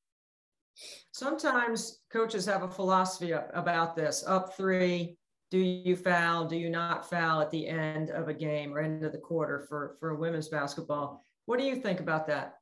Sometimes 1.13 2.01
coaches 2.13 2.45
have 2.47 2.65
a 2.65 2.69
philosophy 2.69 3.31
about 3.31 3.95
this 3.95 4.25
up 4.27 4.57
three. 4.57 5.17
Do 5.53 5.59
you 5.59 5.95
foul? 5.95 6.49
Do 6.49 6.57
you 6.57 6.69
not 6.69 7.09
foul 7.09 7.41
at 7.41 7.53
the 7.53 7.69
end 7.69 8.11
of 8.11 8.27
a 8.27 8.35
game 8.35 8.75
or 8.75 8.81
end 8.81 9.05
of 9.05 9.13
the 9.13 9.19
quarter 9.19 9.67
for, 9.69 9.97
for 10.01 10.17
women's 10.17 10.49
basketball? 10.49 11.25
What 11.47 11.61
do 11.61 11.65
you 11.65 11.77
think 11.77 12.01
about 12.01 12.27
that? 12.27 12.57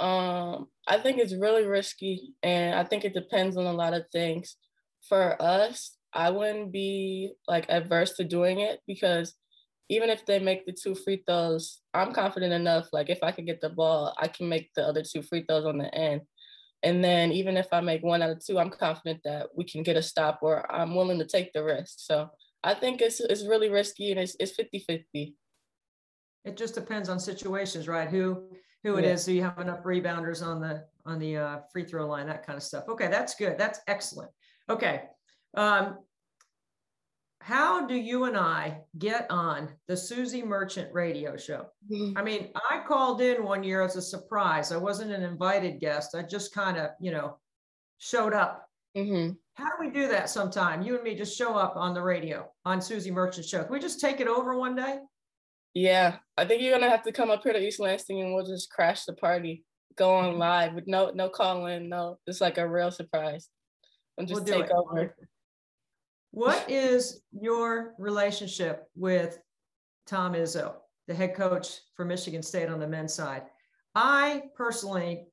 Um, 0.00 0.66
I 0.88 0.96
think 0.98 1.18
it's 1.18 1.34
really 1.34 1.66
risky, 1.66 2.34
and 2.42 2.74
I 2.74 2.84
think 2.84 3.04
it 3.04 3.14
depends 3.14 3.56
on 3.56 3.66
a 3.66 3.72
lot 3.72 3.94
of 3.94 4.04
things. 4.10 4.56
For 5.08 5.40
us, 5.40 5.96
I 6.12 6.30
wouldn't 6.30 6.72
be 6.72 7.32
like 7.46 7.68
adverse 7.68 8.14
to 8.16 8.24
doing 8.24 8.60
it 8.60 8.80
because 8.86 9.34
even 9.90 10.08
if 10.08 10.24
they 10.24 10.38
make 10.38 10.64
the 10.64 10.72
two 10.72 10.94
free 10.94 11.22
throws, 11.26 11.82
I'm 11.92 12.12
confident 12.12 12.52
enough. 12.52 12.88
Like 12.92 13.10
if 13.10 13.18
I 13.22 13.32
can 13.32 13.44
get 13.44 13.60
the 13.60 13.68
ball, 13.68 14.14
I 14.18 14.28
can 14.28 14.48
make 14.48 14.70
the 14.74 14.82
other 14.82 15.02
two 15.02 15.22
free 15.22 15.44
throws 15.46 15.66
on 15.66 15.78
the 15.78 15.94
end. 15.94 16.22
And 16.82 17.04
then 17.04 17.32
even 17.32 17.56
if 17.56 17.66
I 17.72 17.80
make 17.80 18.02
one 18.02 18.22
out 18.22 18.30
of 18.30 18.44
two, 18.44 18.58
I'm 18.58 18.70
confident 18.70 19.20
that 19.24 19.48
we 19.54 19.64
can 19.64 19.82
get 19.82 19.96
a 19.96 20.02
stop 20.02 20.38
or 20.42 20.70
I'm 20.72 20.94
willing 20.94 21.18
to 21.18 21.26
take 21.26 21.52
the 21.52 21.62
risk. 21.62 21.94
So 21.98 22.30
I 22.62 22.74
think 22.74 23.00
it's 23.00 23.20
it's 23.20 23.46
really 23.46 23.68
risky 23.68 24.10
and 24.12 24.20
it's 24.20 24.36
it's 24.38 24.56
50-50. 24.56 25.34
It 26.44 26.56
just 26.56 26.74
depends 26.74 27.08
on 27.08 27.20
situations, 27.20 27.86
right? 27.86 28.08
Who 28.08 28.44
who 28.82 28.96
it 28.96 29.04
yeah. 29.04 29.12
is, 29.12 29.24
so 29.24 29.30
you 29.30 29.42
have 29.42 29.58
enough 29.58 29.82
rebounders 29.82 30.44
on 30.44 30.60
the 30.60 30.84
on 31.06 31.18
the 31.18 31.36
uh, 31.36 31.58
free 31.72 31.84
throw 31.84 32.06
line, 32.06 32.26
that 32.26 32.46
kind 32.46 32.56
of 32.56 32.62
stuff. 32.62 32.84
Okay, 32.88 33.08
that's 33.08 33.34
good. 33.34 33.56
That's 33.58 33.80
excellent. 33.86 34.30
Okay, 34.68 35.02
um, 35.56 35.98
how 37.40 37.86
do 37.86 37.94
you 37.94 38.24
and 38.24 38.36
I 38.36 38.82
get 38.98 39.26
on 39.30 39.70
the 39.88 39.96
Suzy 39.96 40.42
Merchant 40.42 40.92
radio 40.92 41.36
show? 41.36 41.66
Mm-hmm. 41.90 42.18
I 42.18 42.22
mean, 42.22 42.48
I 42.70 42.82
called 42.86 43.22
in 43.22 43.42
one 43.42 43.62
year 43.62 43.82
as 43.82 43.96
a 43.96 44.02
surprise. 44.02 44.72
I 44.72 44.76
wasn't 44.76 45.12
an 45.12 45.22
invited 45.22 45.80
guest. 45.80 46.14
I 46.14 46.22
just 46.22 46.54
kind 46.54 46.76
of, 46.76 46.90
you 47.00 47.10
know, 47.10 47.38
showed 47.98 48.34
up. 48.34 48.68
Mm-hmm. 48.96 49.32
How 49.54 49.64
do 49.64 49.72
we 49.80 49.90
do 49.90 50.08
that 50.08 50.28
sometime? 50.28 50.82
You 50.82 50.96
and 50.96 51.04
me 51.04 51.14
just 51.14 51.36
show 51.36 51.54
up 51.54 51.76
on 51.76 51.94
the 51.94 52.02
radio 52.02 52.46
on 52.66 52.80
Suzy 52.80 53.10
Merchant 53.10 53.46
show. 53.46 53.62
Can 53.62 53.72
we 53.72 53.80
just 53.80 54.00
take 54.00 54.20
it 54.20 54.28
over 54.28 54.58
one 54.58 54.76
day? 54.76 54.98
Yeah, 55.74 56.16
I 56.36 56.44
think 56.44 56.62
you're 56.62 56.76
gonna 56.76 56.90
have 56.90 57.04
to 57.04 57.12
come 57.12 57.30
up 57.30 57.42
here 57.42 57.52
to 57.52 57.64
East 57.64 57.80
Lansing 57.80 58.20
and 58.20 58.34
we'll 58.34 58.46
just 58.46 58.70
crash 58.70 59.04
the 59.04 59.12
party, 59.12 59.64
go 59.96 60.14
on 60.14 60.30
mm-hmm. 60.30 60.38
live 60.38 60.74
with 60.74 60.86
no 60.86 61.10
no 61.14 61.28
calling, 61.28 61.88
no, 61.88 62.18
It's 62.26 62.40
like 62.40 62.58
a 62.58 62.68
real 62.68 62.90
surprise, 62.90 63.48
and 64.18 64.26
just 64.26 64.44
we'll 64.44 64.60
take 64.60 64.70
it. 64.70 64.72
over. 64.72 65.14
What 66.32 66.70
is 66.70 67.22
your 67.32 67.94
relationship 67.98 68.84
with 68.94 69.38
Tom 70.06 70.34
Izzo, 70.34 70.74
the 71.08 71.14
head 71.14 71.34
coach 71.34 71.80
for 71.96 72.04
Michigan 72.04 72.42
State 72.42 72.68
on 72.68 72.78
the 72.78 72.86
men's 72.86 73.14
side? 73.14 73.42
I 73.94 74.42
personally 74.56 75.26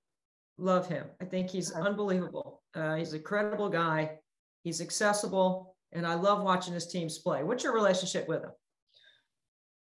love 0.57 0.87
him. 0.87 1.05
I 1.21 1.25
think 1.25 1.49
he's 1.49 1.71
unbelievable. 1.71 2.63
Uh, 2.73 2.95
he's 2.95 3.13
a 3.13 3.19
credible 3.19 3.69
guy. 3.69 4.17
He's 4.63 4.81
accessible, 4.81 5.75
and 5.93 6.05
I 6.05 6.15
love 6.15 6.43
watching 6.43 6.73
his 6.73 6.87
teams 6.87 7.19
play. 7.19 7.43
What's 7.43 7.63
your 7.63 7.73
relationship 7.73 8.27
with 8.27 8.43
him? 8.43 8.51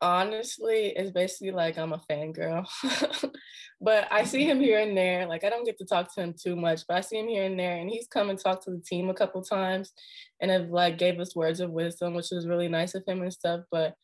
Honestly, 0.04 0.92
it's 0.94 1.10
basically 1.10 1.50
like 1.50 1.78
I'm 1.78 1.94
a 1.94 2.02
fangirl. 2.10 2.66
but 3.80 4.06
I 4.10 4.24
see 4.24 4.44
him 4.44 4.60
here 4.60 4.78
and 4.78 4.96
there. 4.96 5.26
Like 5.26 5.44
I 5.44 5.48
don't 5.48 5.64
get 5.64 5.78
to 5.78 5.86
talk 5.86 6.14
to 6.14 6.22
him 6.22 6.34
too 6.38 6.54
much, 6.54 6.82
but 6.86 6.98
I 6.98 7.00
see 7.00 7.18
him 7.18 7.26
here 7.26 7.44
and 7.44 7.58
there. 7.58 7.76
And 7.76 7.88
he's 7.88 8.06
come 8.06 8.28
and 8.28 8.38
talked 8.38 8.64
to 8.64 8.70
the 8.70 8.82
team 8.82 9.08
a 9.08 9.14
couple 9.14 9.42
times 9.42 9.92
and 10.40 10.50
have 10.50 10.68
like 10.68 10.98
gave 10.98 11.18
us 11.18 11.34
words 11.34 11.60
of 11.60 11.70
wisdom, 11.70 12.12
which 12.14 12.28
was 12.30 12.46
really 12.46 12.68
nice 12.68 12.94
of 12.94 13.02
him 13.06 13.22
and 13.22 13.32
stuff. 13.32 13.62
But 13.70 13.94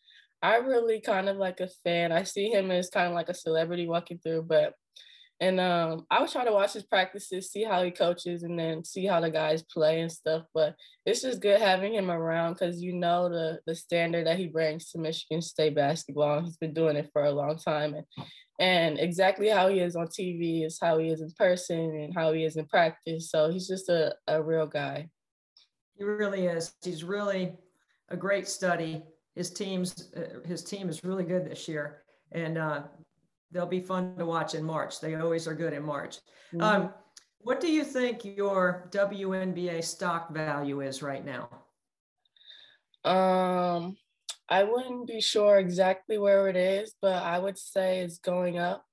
I 0.43 0.57
really 0.57 1.03
kind 1.03 1.29
of 1.29 1.37
like 1.37 1.61
a 1.61 1.69
fan. 1.85 2.13
I 2.13 2.23
see 2.23 2.49
him 2.49 2.71
as 2.71 2.89
kind 2.89 3.07
of 3.07 3.13
like 3.13 3.29
a 3.29 3.35
celebrity 3.35 3.87
walking 3.87 4.19
through, 4.19 4.45
but 4.45 4.73
and 5.41 5.59
um, 5.59 6.07
I 6.11 6.21
was 6.21 6.33
trying 6.33 6.47
to 6.47 6.53
watch 6.53 6.75
his 6.75 6.83
practices, 6.83 7.51
see 7.51 7.65
how 7.65 7.83
he 7.83 7.91
coaches, 7.91 8.43
and 8.43 8.59
then 8.59 8.85
see 8.85 9.07
how 9.07 9.21
the 9.21 9.31
guys 9.31 9.63
play 9.63 10.03
and 10.03 10.13
stuff. 10.13 10.45
But 10.53 10.77
it's 11.07 11.23
just 11.23 11.41
good 11.41 11.61
having 11.61 11.95
him 11.95 12.11
around 12.11 12.55
because 12.55 12.83
you 12.83 12.93
know 12.93 13.31
the 13.31 13.59
the 13.67 13.75
standard 13.75 14.27
that 14.27 14.39
he 14.39 14.49
brings 14.49 14.91
to 14.91 14.99
Michigan 14.99 15.41
State 15.41 15.75
basketball. 15.75 16.43
He's 16.43 16.59
been 16.59 16.75
doing 16.75 16.97
it 16.97 17.09
for 17.15 17.25
a 17.25 17.33
long 17.33 17.57
time, 17.57 17.95
and 17.95 18.27
and 18.61 19.01
exactly 19.01 19.49
how 19.49 19.69
he 19.69 19.81
is 19.81 19.97
on 19.97 20.09
TV 20.09 20.67
is 20.67 20.79
how 20.81 20.99
he 20.99 21.09
is 21.09 21.23
in 21.23 21.33
person 21.39 21.79
and 21.79 22.15
how 22.15 22.33
he 22.33 22.45
is 22.45 22.57
in 22.57 22.67
practice. 22.67 23.31
So 23.31 23.51
he's 23.51 23.67
just 23.67 23.89
a, 23.89 24.15
a 24.29 24.43
real 24.43 24.67
guy. 24.67 25.09
He 25.97 26.05
really 26.05 26.47
is. 26.47 26.75
He's 26.85 27.03
really 27.03 27.55
a 28.11 28.17
great 28.17 28.47
study. 28.47 29.03
His 29.35 29.49
team's 29.49 30.13
uh, 30.15 30.47
his 30.47 30.63
team 30.63 30.91
is 30.91 31.03
really 31.03 31.25
good 31.25 31.51
this 31.51 31.67
year, 31.67 32.03
and 32.33 32.59
uh, 32.59 32.83
they'll 33.53 33.67
be 33.67 33.81
fun 33.81 34.17
to 34.19 34.27
watch 34.27 34.55
in 34.55 34.65
March. 34.65 35.01
They 35.01 35.15
always 35.15 35.47
are 35.47 35.55
good 35.55 35.73
in 35.73 35.83
March. 35.83 36.19
Mm-hmm. 36.53 36.63
Um, 36.63 36.95
what 37.43 37.61
do 37.61 37.71
you 37.71 37.85
think 37.85 38.25
your 38.25 38.89
WNBA 38.93 39.83
stock 39.83 40.33
value 40.33 40.83
is 40.83 41.03
right 41.03 41.25
now? 41.25 41.49
Um, 43.05 43.97
I 44.49 44.65
wouldn't 44.65 45.07
be 45.07 45.21
sure 45.21 45.59
exactly 45.59 46.19
where 46.19 46.49
it 46.49 46.57
is, 46.57 46.95
but 47.01 47.23
I 47.23 47.39
would 47.39 47.57
say 47.57 48.01
it's 48.01 48.19
going 48.19 48.59
up 48.59 48.85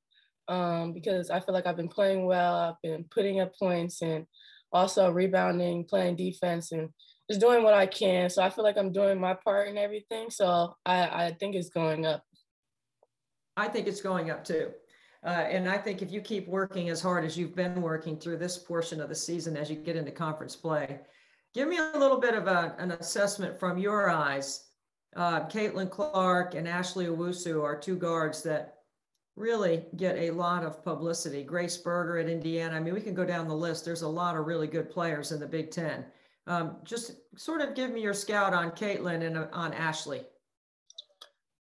um, 0.48 0.94
because 0.94 1.30
I 1.30 1.40
feel 1.40 1.54
like 1.54 1.66
I've 1.66 1.76
been 1.76 1.90
playing 1.90 2.26
well. 2.26 2.56
I've 2.56 2.82
been 2.82 3.06
putting 3.12 3.42
up 3.42 3.58
points 3.58 4.02
and 4.02 4.26
also 4.72 5.12
rebounding, 5.12 5.84
playing 5.86 6.16
defense, 6.16 6.72
and 6.72 6.90
just 7.30 7.42
doing 7.42 7.64
what 7.64 7.74
I 7.74 7.86
can. 7.86 8.30
So 8.30 8.42
I 8.42 8.50
feel 8.50 8.64
like 8.64 8.78
I'm 8.78 8.94
doing 8.94 9.20
my 9.20 9.34
part 9.34 9.68
and 9.68 9.78
everything. 9.78 10.30
So 10.30 10.76
I, 10.86 11.26
I 11.26 11.36
think 11.40 11.56
it's 11.56 11.70
going 11.70 12.06
up. 12.06 12.24
I 13.58 13.68
think 13.68 13.88
it's 13.88 14.02
going 14.02 14.30
up 14.32 14.46
too. 14.46 14.72
Uh, 15.26 15.30
and 15.30 15.68
I 15.68 15.78
think 15.78 16.02
if 16.02 16.12
you 16.12 16.22
keep 16.22 16.48
working 16.48 16.90
as 16.90 17.02
hard 17.02 17.26
as 17.26 17.38
you've 17.38 17.56
been 17.56 17.82
working 17.82 18.18
through 18.18 18.38
this 18.38 18.58
portion 18.58 19.02
of 19.02 19.10
the 19.10 19.16
season 19.16 19.58
as 19.58 19.70
you 19.70 19.76
get 19.76 19.96
into 19.96 20.12
conference 20.12 20.56
play, 20.56 21.00
give 21.54 21.68
me 21.68 21.78
a 21.78 21.98
little 21.98 22.20
bit 22.20 22.36
of 22.36 22.48
a, 22.48 22.76
an 22.78 22.92
assessment 22.92 23.60
from 23.60 23.78
your 23.78 24.10
eyes. 24.10 24.66
Uh, 25.16 25.42
Caitlin 25.48 25.90
Clark 25.90 26.54
and 26.54 26.68
Ashley 26.68 27.08
Owusu 27.08 27.64
are 27.64 27.78
two 27.78 27.98
guards 27.98 28.44
that 28.44 28.76
really 29.36 29.86
get 29.98 30.16
a 30.18 30.32
lot 30.32 30.64
of 30.64 30.84
publicity. 30.84 31.44
Grace 31.44 31.78
Berger 31.78 32.20
at 32.20 32.30
Indiana. 32.30 32.76
I 32.76 32.80
mean, 32.80 32.94
we 32.94 33.02
can 33.02 33.16
go 33.16 33.26
down 33.26 33.48
the 33.48 33.56
list. 33.56 33.86
There's 33.86 34.04
a 34.04 34.08
lot 34.08 34.36
of 34.36 34.46
really 34.46 34.68
good 34.68 34.90
players 34.90 35.32
in 35.32 35.40
the 35.40 35.48
Big 35.48 35.72
Ten. 35.72 36.06
Um, 36.46 36.78
just 36.84 37.12
sort 37.36 37.62
of 37.62 37.76
give 37.76 37.92
me 37.92 38.02
your 38.02 38.14
scout 38.14 38.54
on 38.54 38.72
Caitlin 38.72 39.26
and 39.26 39.38
uh, 39.38 39.48
on 39.52 39.74
Ashley. 39.74 40.22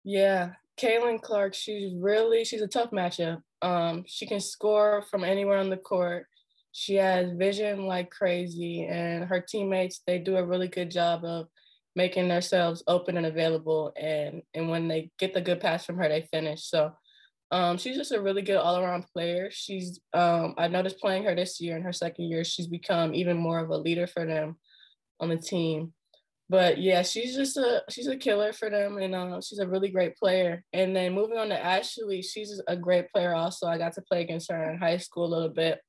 Yeah, 0.03 0.53
Caitlin 0.79 1.21
Clark, 1.21 1.53
she's 1.53 1.93
really 1.95 2.45
she's 2.45 2.61
a 2.61 2.67
tough 2.67 2.91
matchup. 2.91 3.41
Um, 3.61 4.03
she 4.07 4.27
can 4.27 4.39
score 4.39 5.03
from 5.09 5.23
anywhere 5.23 5.57
on 5.57 5.69
the 5.69 5.77
court. 5.77 6.27
She 6.71 6.95
has 6.95 7.31
vision 7.31 7.87
like 7.87 8.11
crazy, 8.11 8.85
and 8.85 9.25
her 9.25 9.41
teammates 9.41 10.01
they 10.05 10.19
do 10.19 10.37
a 10.37 10.45
really 10.45 10.67
good 10.67 10.91
job 10.91 11.25
of 11.25 11.47
making 11.95 12.27
themselves 12.27 12.83
open 12.87 13.17
and 13.17 13.25
available. 13.25 13.91
And 13.99 14.43
and 14.53 14.69
when 14.69 14.87
they 14.87 15.09
get 15.17 15.33
the 15.33 15.41
good 15.41 15.59
pass 15.59 15.85
from 15.85 15.97
her, 15.97 16.07
they 16.07 16.27
finish. 16.31 16.65
So 16.65 16.93
um, 17.51 17.77
she's 17.77 17.97
just 17.97 18.11
a 18.11 18.21
really 18.21 18.41
good 18.43 18.57
all 18.57 18.77
around 18.77 19.05
player. 19.13 19.49
She's 19.51 19.99
um, 20.13 20.53
I 20.57 20.67
noticed 20.67 20.99
playing 20.99 21.23
her 21.23 21.35
this 21.35 21.59
year 21.59 21.75
in 21.75 21.83
her 21.83 21.93
second 21.93 22.25
year, 22.25 22.43
she's 22.43 22.67
become 22.67 23.15
even 23.15 23.37
more 23.37 23.59
of 23.59 23.69
a 23.69 23.77
leader 23.77 24.05
for 24.05 24.25
them 24.25 24.57
on 25.19 25.29
the 25.29 25.37
team. 25.37 25.93
But 26.49 26.77
yeah, 26.77 27.01
she's 27.01 27.35
just 27.35 27.57
a 27.57 27.83
she's 27.89 28.07
a 28.07 28.15
killer 28.15 28.53
for 28.53 28.69
them, 28.69 28.97
and 28.97 29.13
uh, 29.13 29.41
she's 29.41 29.59
a 29.59 29.67
really 29.67 29.89
great 29.89 30.15
player. 30.15 30.63
And 30.71 30.95
then 30.95 31.13
moving 31.13 31.37
on 31.37 31.49
to 31.49 31.61
Ashley, 31.61 32.21
she's 32.21 32.61
a 32.67 32.75
great 32.75 33.11
player 33.11 33.33
also. 33.33 33.67
I 33.67 33.77
got 33.77 33.93
to 33.93 34.01
play 34.01 34.21
against 34.21 34.49
her 34.51 34.71
in 34.71 34.77
high 34.77 34.97
school 34.97 35.25
a 35.25 35.33
little 35.33 35.49
bit. 35.49 35.81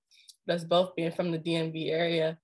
That's 0.47 0.65
both 0.65 0.97
being 0.97 1.13
from 1.13 1.31
the 1.31 1.39
DMV 1.39 1.91
area. 1.91 2.39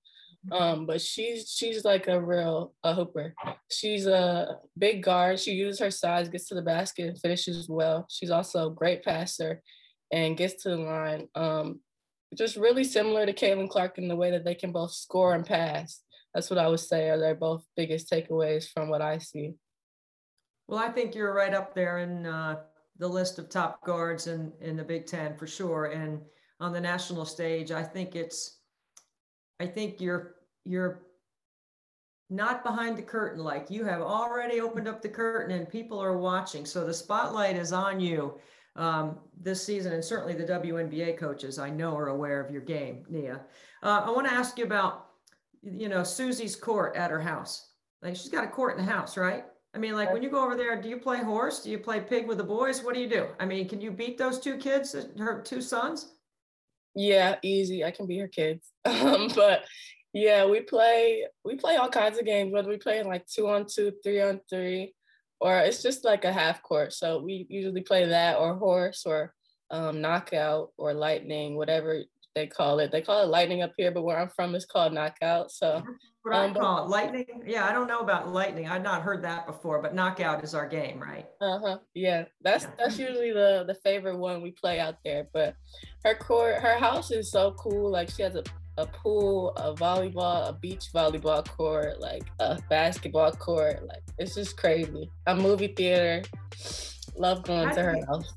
Um, 0.51 0.85
but 0.85 1.01
she's 1.01 1.49
she's 1.49 1.83
like 1.83 2.07
a 2.07 2.21
real 2.21 2.73
a 2.83 2.93
hooper. 2.93 3.33
She's 3.69 4.05
a 4.05 4.59
big 4.77 5.03
guard. 5.03 5.39
She 5.39 5.51
uses 5.51 5.79
her 5.79 5.91
size, 5.91 6.29
gets 6.29 6.47
to 6.49 6.55
the 6.55 6.61
basket, 6.61 7.09
and 7.09 7.19
finishes 7.19 7.67
well. 7.67 8.05
She's 8.09 8.31
also 8.31 8.67
a 8.67 8.73
great 8.73 9.03
passer, 9.03 9.61
and 10.11 10.37
gets 10.37 10.63
to 10.63 10.69
the 10.69 10.77
line. 10.77 11.27
Um, 11.35 11.79
just 12.35 12.57
really 12.57 12.83
similar 12.83 13.25
to 13.25 13.33
Caitlin 13.33 13.69
Clark 13.69 13.97
in 13.97 14.07
the 14.07 14.15
way 14.15 14.31
that 14.31 14.45
they 14.45 14.55
can 14.55 14.71
both 14.71 14.91
score 14.91 15.33
and 15.33 15.45
pass. 15.45 16.01
That's 16.35 16.49
what 16.49 16.59
I 16.59 16.67
would 16.67 16.81
say 16.81 17.09
are 17.09 17.17
their 17.17 17.33
both 17.33 17.63
biggest 17.77 18.11
takeaways 18.11 18.67
from 18.69 18.89
what 18.89 19.01
I 19.01 19.19
see. 19.19 19.53
Well, 20.67 20.79
I 20.79 20.89
think 20.89 21.15
you're 21.15 21.33
right 21.33 21.53
up 21.53 21.73
there 21.73 21.99
in 21.99 22.25
uh, 22.25 22.57
the 22.97 23.07
list 23.07 23.39
of 23.39 23.49
top 23.49 23.83
guards 23.85 24.27
in 24.27 24.51
in 24.59 24.75
the 24.75 24.83
Big 24.83 25.05
Ten 25.05 25.37
for 25.37 25.47
sure. 25.47 25.85
And 25.85 26.19
on 26.59 26.73
the 26.73 26.81
national 26.81 27.23
stage, 27.23 27.71
I 27.71 27.83
think 27.83 28.17
it's, 28.17 28.59
I 29.61 29.65
think 29.65 30.01
you're 30.01 30.35
you're 30.65 31.03
not 32.29 32.63
behind 32.63 32.97
the 32.97 33.03
curtain 33.03 33.43
like 33.43 33.69
you 33.69 33.85
have 33.85 34.01
already 34.01 34.59
opened 34.59 34.87
up 34.87 35.01
the 35.01 35.07
curtain 35.07 35.55
and 35.55 35.69
people 35.69 36.01
are 36.01 36.17
watching 36.17 36.65
so 36.65 36.83
the 36.83 36.93
spotlight 36.93 37.55
is 37.55 37.71
on 37.71 37.99
you 37.99 38.33
um, 38.75 39.19
this 39.39 39.63
season 39.63 39.93
and 39.93 40.03
certainly 40.03 40.33
the 40.33 40.43
WNBA 40.43 41.17
coaches 41.17 41.59
I 41.59 41.69
know 41.69 41.95
are 41.95 42.07
aware 42.07 42.43
of 42.43 42.49
your 42.49 42.63
game 42.63 43.05
Nia 43.09 43.41
uh, 43.83 44.01
I 44.03 44.09
want 44.09 44.25
to 44.25 44.33
ask 44.33 44.57
you 44.57 44.65
about 44.65 45.04
you 45.65 45.89
know 45.89 46.03
Suzy's 46.03 46.55
court 46.55 46.95
at 46.95 47.11
her 47.11 47.19
house. 47.19 47.69
Like 48.01 48.15
she's 48.15 48.29
got 48.29 48.43
a 48.43 48.47
court 48.47 48.77
in 48.77 48.85
the 48.85 48.91
house 48.91 49.17
right? 49.17 49.45
I 49.73 49.77
mean 49.77 49.93
like 49.93 50.13
when 50.13 50.23
you 50.23 50.29
go 50.29 50.43
over 50.43 50.55
there 50.55 50.81
do 50.81 50.87
you 50.87 50.97
play 50.97 51.17
horse? 51.17 51.61
Do 51.61 51.69
you 51.69 51.79
play 51.79 51.99
pig 51.99 52.27
with 52.27 52.37
the 52.37 52.43
boys? 52.43 52.83
What 52.83 52.95
do 52.95 53.01
you 53.01 53.09
do? 53.09 53.27
I 53.39 53.45
mean 53.45 53.67
can 53.67 53.81
you 53.81 53.91
beat 53.91 54.17
those 54.17 54.39
two 54.39 54.57
kids 54.57 54.95
her 55.17 55.41
two 55.41 55.61
sons? 55.61 56.13
Yeah 56.93 57.35
easy. 57.43 57.83
I 57.83 57.91
can 57.91 58.05
beat 58.05 58.19
her 58.19 58.27
kids 58.27 58.71
um, 58.85 59.29
but 59.35 59.65
yeah, 60.15 60.45
we 60.45 60.61
play 60.61 61.25
we 61.43 61.57
play 61.57 61.75
all 61.75 61.89
kinds 61.89 62.17
of 62.17 62.25
games, 62.25 62.53
whether 62.53 62.69
we 62.69 62.77
play 62.77 63.03
like 63.03 63.27
two 63.27 63.49
on 63.49 63.65
two, 63.67 63.91
three 64.01 64.21
on 64.21 64.39
three, 64.49 64.95
or 65.41 65.59
it's 65.59 65.83
just 65.83 66.05
like 66.05 66.23
a 66.23 66.31
half 66.31 66.63
court. 66.63 66.93
So 66.93 67.21
we 67.21 67.45
usually 67.49 67.81
play 67.81 68.05
that 68.05 68.37
or 68.37 68.55
horse 68.55 69.03
or 69.05 69.33
um, 69.71 69.99
knockout 69.99 70.71
or 70.77 70.93
lightning, 70.93 71.57
whatever 71.57 72.01
they 72.35 72.47
call 72.47 72.79
it. 72.79 72.91
They 72.91 73.01
call 73.01 73.23
it 73.23 73.27
lightning 73.27 73.61
up 73.61 73.71
here, 73.77 73.91
but 73.91 74.03
where 74.03 74.19
I'm 74.19 74.29
from, 74.29 74.53
it's 74.53 74.65
called 74.65 74.93
knockout. 74.93 75.51
So 75.51 75.81
what 76.23 76.35
um, 76.35 76.51
I 76.51 76.53
call 76.59 76.83
it, 76.83 76.89
lightning. 76.89 77.25
Yeah, 77.47 77.65
I 77.65 77.71
don't 77.71 77.87
know 77.87 77.99
about 77.99 78.31
lightning. 78.31 78.67
I've 78.67 78.83
not 78.83 79.01
heard 79.01 79.23
that 79.23 79.47
before, 79.47 79.81
but 79.81 79.95
knockout 79.95 80.43
is 80.43 80.53
our 80.53 80.67
game, 80.67 80.99
right? 81.01 81.25
Uh 81.39 81.59
huh. 81.59 81.77
Yeah, 81.93 82.25
that's 82.41 82.65
yeah. 82.65 82.71
that's 82.77 82.99
usually 82.99 83.31
the 83.31 83.63
the 83.65 83.75
favorite 83.75 84.17
one 84.17 84.41
we 84.41 84.51
play 84.51 84.79
out 84.79 84.97
there. 85.05 85.27
But 85.33 85.55
her 86.03 86.15
court, 86.15 86.55
her 86.55 86.77
house 86.77 87.09
is 87.09 87.31
so 87.31 87.51
cool. 87.53 87.89
Like 87.89 88.09
she 88.09 88.21
has 88.23 88.35
a 88.35 88.43
a 88.77 88.85
pool, 88.85 89.53
a 89.55 89.73
volleyball, 89.73 90.49
a 90.49 90.53
beach 90.53 90.89
volleyball 90.93 91.47
court, 91.47 92.01
like 92.01 92.23
a 92.39 92.61
basketball 92.69 93.31
court. 93.31 93.87
Like 93.87 94.03
it's 94.17 94.35
just 94.35 94.57
crazy. 94.57 95.09
A 95.27 95.35
movie 95.35 95.73
theater. 95.75 96.23
Love 97.17 97.43
going 97.43 97.69
how 97.69 97.75
to 97.75 97.81
her 97.81 97.95
you, 97.95 98.05
house. 98.05 98.33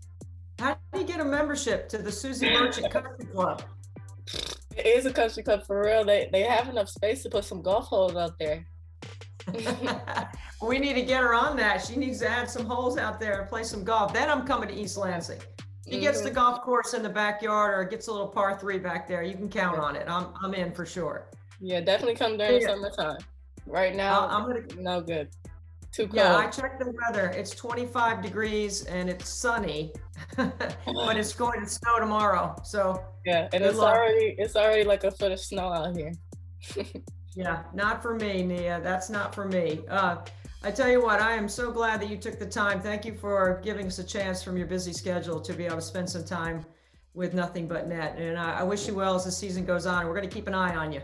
How 0.61 0.77
do 0.93 1.01
you 1.01 1.07
get 1.07 1.21
a 1.21 1.25
membership 1.25 1.89
to 1.89 1.99
the 1.99 2.13
Suzy 2.13 2.51
Merchant 2.51 2.93
Country 2.93 3.27
Club? 3.27 3.63
It 4.77 4.87
is 4.87 5.07
a 5.07 5.13
country 5.13 5.43
club 5.43 5.67
for 5.67 5.83
real. 5.83 6.05
They 6.05 6.29
they 6.33 6.43
have 6.43 6.69
enough 6.69 6.89
space 6.89 7.23
to 7.25 7.31
put 7.31 7.45
some 7.45 7.63
golf 7.63 7.87
holes 7.87 8.17
out 8.17 8.39
there. 8.39 8.67
we 10.63 10.79
need 10.79 10.95
to 10.95 11.03
get 11.03 11.23
her 11.23 11.35
on 11.35 11.57
that. 11.57 11.85
She 11.85 11.97
needs 11.97 12.19
to 12.21 12.29
add 12.29 12.51
some 12.51 12.67
holes 12.67 12.99
out 12.99 13.19
there 13.19 13.41
and 13.41 13.49
play 13.49 13.63
some 13.63 13.83
golf. 13.83 14.13
Then 14.13 14.29
I'm 14.29 14.47
coming 14.47 14.69
to 14.69 14.75
East 14.75 14.97
Lansing 14.97 15.41
he 15.89 16.01
gets 16.01 16.21
the 16.21 16.27
mm-hmm. 16.27 16.35
golf 16.35 16.61
course 16.61 16.95
in 16.95 17.03
the 17.03 17.09
backyard 17.09 17.79
or 17.79 17.85
gets 17.85 18.09
a 18.09 18.13
little 18.13 18.29
par 18.29 18.59
three 18.59 18.79
back 18.79 19.09
there, 19.09 19.23
you 19.23 19.35
can 19.35 19.49
count 19.49 19.79
on 19.79 19.97
it. 19.97 20.07
I'm 20.09 20.29
I'm 20.43 20.55
in 20.55 20.73
for 20.73 20.85
sure. 20.85 21.29
Yeah, 21.61 21.81
definitely 21.81 22.17
come 22.17 22.37
during 22.37 22.61
yeah. 22.61 22.69
summertime. 22.69 23.19
Right 23.67 23.95
now, 23.95 24.29
I'm 24.29 24.47
gonna 24.47 24.63
no 24.79 25.01
good. 25.01 25.29
Too 25.91 26.05
cold. 26.05 26.17
Yeah, 26.17 26.37
I 26.37 26.49
checked 26.49 26.81
the 26.81 26.93
weather. 26.93 27.31
It's 27.31 27.51
25 27.53 28.23
degrees 28.23 28.85
and 28.85 29.09
it's 29.09 29.31
sunny, 29.31 29.93
but 30.37 31.17
it's 31.17 31.33
going 31.33 31.61
to 31.61 31.67
snow 31.67 31.99
tomorrow. 31.99 32.55
So 32.63 33.03
yeah, 33.29 33.49
and 33.53 33.63
it's 33.63 33.77
luck. 33.77 33.95
already 33.95 34.35
it's 34.39 34.57
already 34.57 34.85
like 34.85 35.05
a 35.05 35.11
foot 35.11 35.33
of 35.33 35.41
snow 35.41 35.71
out 35.71 35.95
here. 35.95 36.13
yeah, 37.35 37.63
not 37.75 38.03
for 38.03 38.15
me, 38.15 38.43
Nia. 38.43 38.81
That's 38.83 39.11
not 39.11 39.35
for 39.35 39.47
me. 39.47 39.81
Uh, 39.91 40.17
I 40.63 40.71
tell 40.71 40.89
you 40.89 41.03
what, 41.03 41.21
I 41.21 41.35
am 41.35 41.47
so 41.47 41.71
glad 41.71 42.01
that 42.01 42.09
you 42.09 42.17
took 42.17 42.39
the 42.39 42.47
time. 42.47 42.81
Thank 42.81 43.05
you 43.05 43.15
for 43.15 43.61
giving 43.63 43.87
us 43.87 43.99
a 43.99 44.05
chance 44.05 44.43
from 44.43 44.57
your 44.57 44.67
busy 44.67 44.95
schedule 44.95 45.41
to 45.41 45.53
be 45.53 45.67
able 45.67 45.77
to 45.77 45.83
spend 45.83 46.09
some 46.09 46.25
time 46.25 46.65
with 47.13 47.35
nothing 47.35 47.69
but 47.69 47.87
net. 47.87 48.17
And 48.17 48.39
I, 48.39 48.61
I 48.61 48.63
wish 48.63 48.89
you 48.89 48.95
well 48.95 49.15
as 49.15 49.27
the 49.27 49.31
season 49.31 49.67
goes 49.67 49.85
on. 49.85 50.07
We're 50.07 50.15
going 50.15 50.29
to 50.29 50.35
keep 50.35 50.49
an 50.49 50.55
eye 50.55 50.75
on 50.75 50.91
you. 50.91 51.03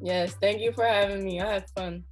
Yes, 0.00 0.34
thank 0.40 0.60
you 0.60 0.72
for 0.72 0.84
having 0.84 1.24
me. 1.24 1.40
I 1.40 1.54
had 1.54 1.70
fun. 1.70 2.04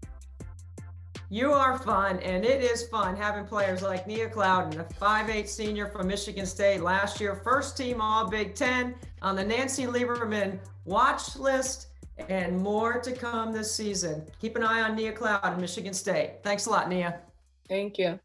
You 1.31 1.53
are 1.53 1.79
fun, 1.79 2.19
and 2.19 2.45
it 2.45 2.63
is 2.63 2.89
fun 2.89 3.17
having 3.17 3.47
players 3.47 3.81
like 3.81 4.07
Nia 4.07 4.29
Clouden, 4.29 4.81
a 4.81 4.85
5'8 4.85 5.49
senior 5.49 5.87
from 5.87 6.09
Michigan 6.09 6.47
State 6.47 6.83
last 6.83 7.21
year, 7.21 7.37
first 7.37 7.77
team 7.77 8.01
All 8.01 8.29
Big 8.29 8.55
Ten 8.55 8.97
on 9.23 9.37
the 9.37 9.45
Nancy 9.45 9.85
Lieberman 9.85 10.59
watch 10.85 11.37
list 11.37 11.89
and 12.29 12.59
more 12.59 13.01
to 13.01 13.13
come 13.13 13.53
this 13.53 13.75
season. 13.75 14.25
Keep 14.41 14.57
an 14.57 14.65
eye 14.65 14.83
on 14.83 14.97
Nia 14.97 15.13
Clouden 15.13 15.59
Michigan 15.59 15.95
State. 15.95 16.43
Thanks 16.43 16.67
a 16.67 16.71
lot, 16.71 16.89
Nia. 16.89 17.21
Thank 17.69 17.99
you. 17.99 18.19